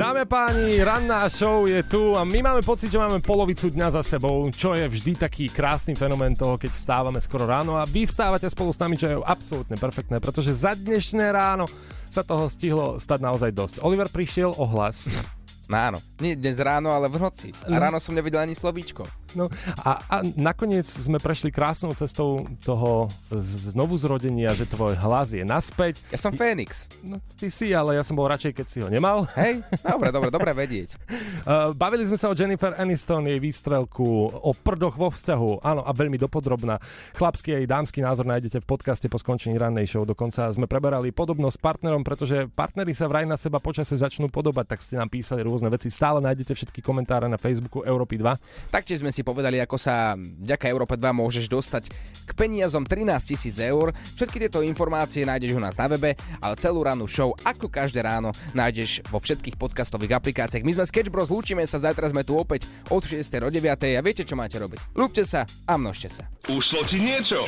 Dáme 0.00 0.24
a 0.24 0.28
páni, 0.28 0.80
ranná 0.80 1.28
show 1.28 1.68
je 1.68 1.84
tu 1.84 2.16
a 2.16 2.24
my 2.24 2.40
máme 2.40 2.64
pocit, 2.64 2.88
že 2.88 2.96
máme 2.96 3.20
polovicu 3.20 3.68
dňa 3.68 4.00
za 4.00 4.02
sebou, 4.02 4.48
čo 4.48 4.72
je 4.72 4.88
vždy 4.88 5.12
taký 5.20 5.52
krásny 5.52 5.92
fenomén 5.92 6.32
toho, 6.32 6.56
keď 6.56 6.72
vstávame 6.72 7.20
skoro 7.20 7.44
ráno 7.44 7.76
a 7.76 7.84
vy 7.84 8.08
vstávate 8.08 8.48
spolu 8.48 8.72
s 8.72 8.80
nami, 8.80 8.96
čo 8.96 9.06
je 9.12 9.20
absolútne 9.20 9.76
perfektné, 9.76 10.18
pretože 10.18 10.56
za 10.56 10.72
dnešné 10.72 11.30
ráno 11.30 11.68
sa 12.08 12.24
toho 12.24 12.48
stihlo 12.48 12.96
stať 12.96 13.20
naozaj 13.20 13.52
dosť. 13.52 13.74
Oliver 13.84 14.08
prišiel 14.08 14.56
o 14.56 14.64
hlas. 14.64 15.06
No 15.70 15.76
áno, 15.78 15.98
nie 16.18 16.34
dnes 16.34 16.58
ráno, 16.58 16.90
ale 16.90 17.06
v 17.06 17.20
noci. 17.22 17.54
A 17.68 17.78
ráno 17.78 18.02
som 18.02 18.10
nevidel 18.16 18.42
ani 18.42 18.58
slovíčko. 18.58 19.06
No 19.38 19.46
a, 19.86 20.02
a 20.06 20.16
nakoniec 20.34 20.86
sme 20.86 21.22
prešli 21.22 21.54
krásnou 21.54 21.94
cestou 21.94 22.46
toho 22.62 23.06
znovu 23.40 23.94
zrodenia, 24.00 24.50
že 24.54 24.66
tvoj 24.66 24.98
hlas 24.98 25.34
je 25.34 25.44
naspäť. 25.46 26.02
Ja 26.10 26.18
som 26.18 26.34
Fénix. 26.34 26.90
No, 27.04 27.22
ty 27.38 27.48
si, 27.52 27.70
ale 27.70 27.98
ja 27.98 28.02
som 28.02 28.18
bol 28.18 28.26
radšej, 28.26 28.52
keď 28.56 28.66
si 28.66 28.78
ho 28.82 28.88
nemal. 28.90 29.26
Hej, 29.38 29.62
dobre, 29.82 30.08
dobre, 30.10 30.28
dobre 30.32 30.50
vedieť. 30.54 30.98
Uh, 31.46 31.70
bavili 31.82 32.06
sme 32.06 32.18
sa 32.18 32.30
o 32.30 32.34
Jennifer 32.34 32.74
Aniston, 32.74 33.26
jej 33.26 33.38
výstrelku, 33.38 34.30
o 34.30 34.50
prdoch 34.52 34.98
vo 34.98 35.08
vzťahu, 35.12 35.62
áno, 35.62 35.82
a 35.86 35.90
veľmi 35.94 36.18
dopodrobná. 36.18 36.82
Chlapský 37.14 37.62
aj 37.62 37.70
dámsky 37.70 37.98
názor 38.02 38.26
nájdete 38.26 38.62
v 38.62 38.66
podcaste 38.66 39.06
po 39.06 39.18
skončení 39.20 39.56
rannej 39.56 39.86
show. 39.86 40.02
Dokonca 40.02 40.50
sme 40.50 40.66
preberali 40.66 41.14
podobnosť 41.14 41.56
s 41.56 41.62
partnerom, 41.62 42.02
pretože 42.02 42.50
partneri 42.52 42.92
sa 42.96 43.06
vraj 43.06 43.24
na 43.24 43.38
seba 43.38 43.62
počase 43.62 43.94
začnú 43.94 44.28
podobať, 44.32 44.66
tak 44.66 44.80
ste 44.82 44.98
nám 44.98 45.08
písali 45.12 45.44
rôzne 45.46 45.70
veci. 45.70 45.92
Stále 45.92 46.18
nájdete 46.22 46.52
všetky 46.56 46.80
komentáre 46.82 47.30
na 47.30 47.36
Facebooku 47.36 47.82
Európy 47.86 48.18
2. 48.18 48.72
Taktiež 48.72 49.02
sme 49.02 49.12
si 49.14 49.19
si 49.20 49.22
povedali, 49.22 49.60
ako 49.60 49.76
sa 49.76 50.16
vďaka 50.16 50.64
Európe 50.72 50.96
2 50.96 51.04
môžeš 51.12 51.44
dostať 51.52 51.92
k 52.24 52.30
peniazom 52.32 52.88
13 52.88 53.04
tisíc 53.28 53.60
eur. 53.60 53.92
Všetky 54.16 54.48
tieto 54.48 54.64
informácie 54.64 55.28
nájdeš 55.28 55.52
u 55.52 55.60
nás 55.60 55.76
na 55.76 55.92
webe, 55.92 56.16
ale 56.40 56.56
celú 56.56 56.80
rannú 56.80 57.04
show, 57.04 57.36
ako 57.44 57.68
každé 57.68 58.00
ráno, 58.00 58.32
nájdeš 58.56 59.04
vo 59.12 59.20
všetkých 59.20 59.60
podcastových 59.60 60.16
aplikáciách. 60.16 60.64
My 60.64 60.72
sme 60.72 60.88
Sketch 60.88 61.12
Bros, 61.12 61.28
lúčime 61.28 61.68
sa, 61.68 61.76
zajtra 61.76 62.08
sme 62.08 62.24
tu 62.24 62.32
opäť 62.32 62.64
od 62.88 63.04
6. 63.04 63.20
do 63.20 63.52
9. 63.52 63.60
a 63.68 64.00
viete, 64.00 64.24
čo 64.24 64.40
máte 64.40 64.56
robiť. 64.56 64.96
Lúbte 64.96 65.28
sa 65.28 65.44
a 65.68 65.76
množte 65.76 66.08
sa. 66.08 66.24
Ušlo 66.48 66.80
ti 66.88 66.96
niečo? 66.96 67.44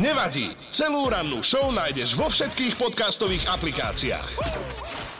Nevadí. 0.00 0.56
Celú 0.72 1.12
rannú 1.12 1.44
show 1.44 1.68
nájdeš 1.68 2.16
vo 2.16 2.32
všetkých 2.32 2.80
podcastových 2.80 3.44
aplikáciách. 3.52 5.11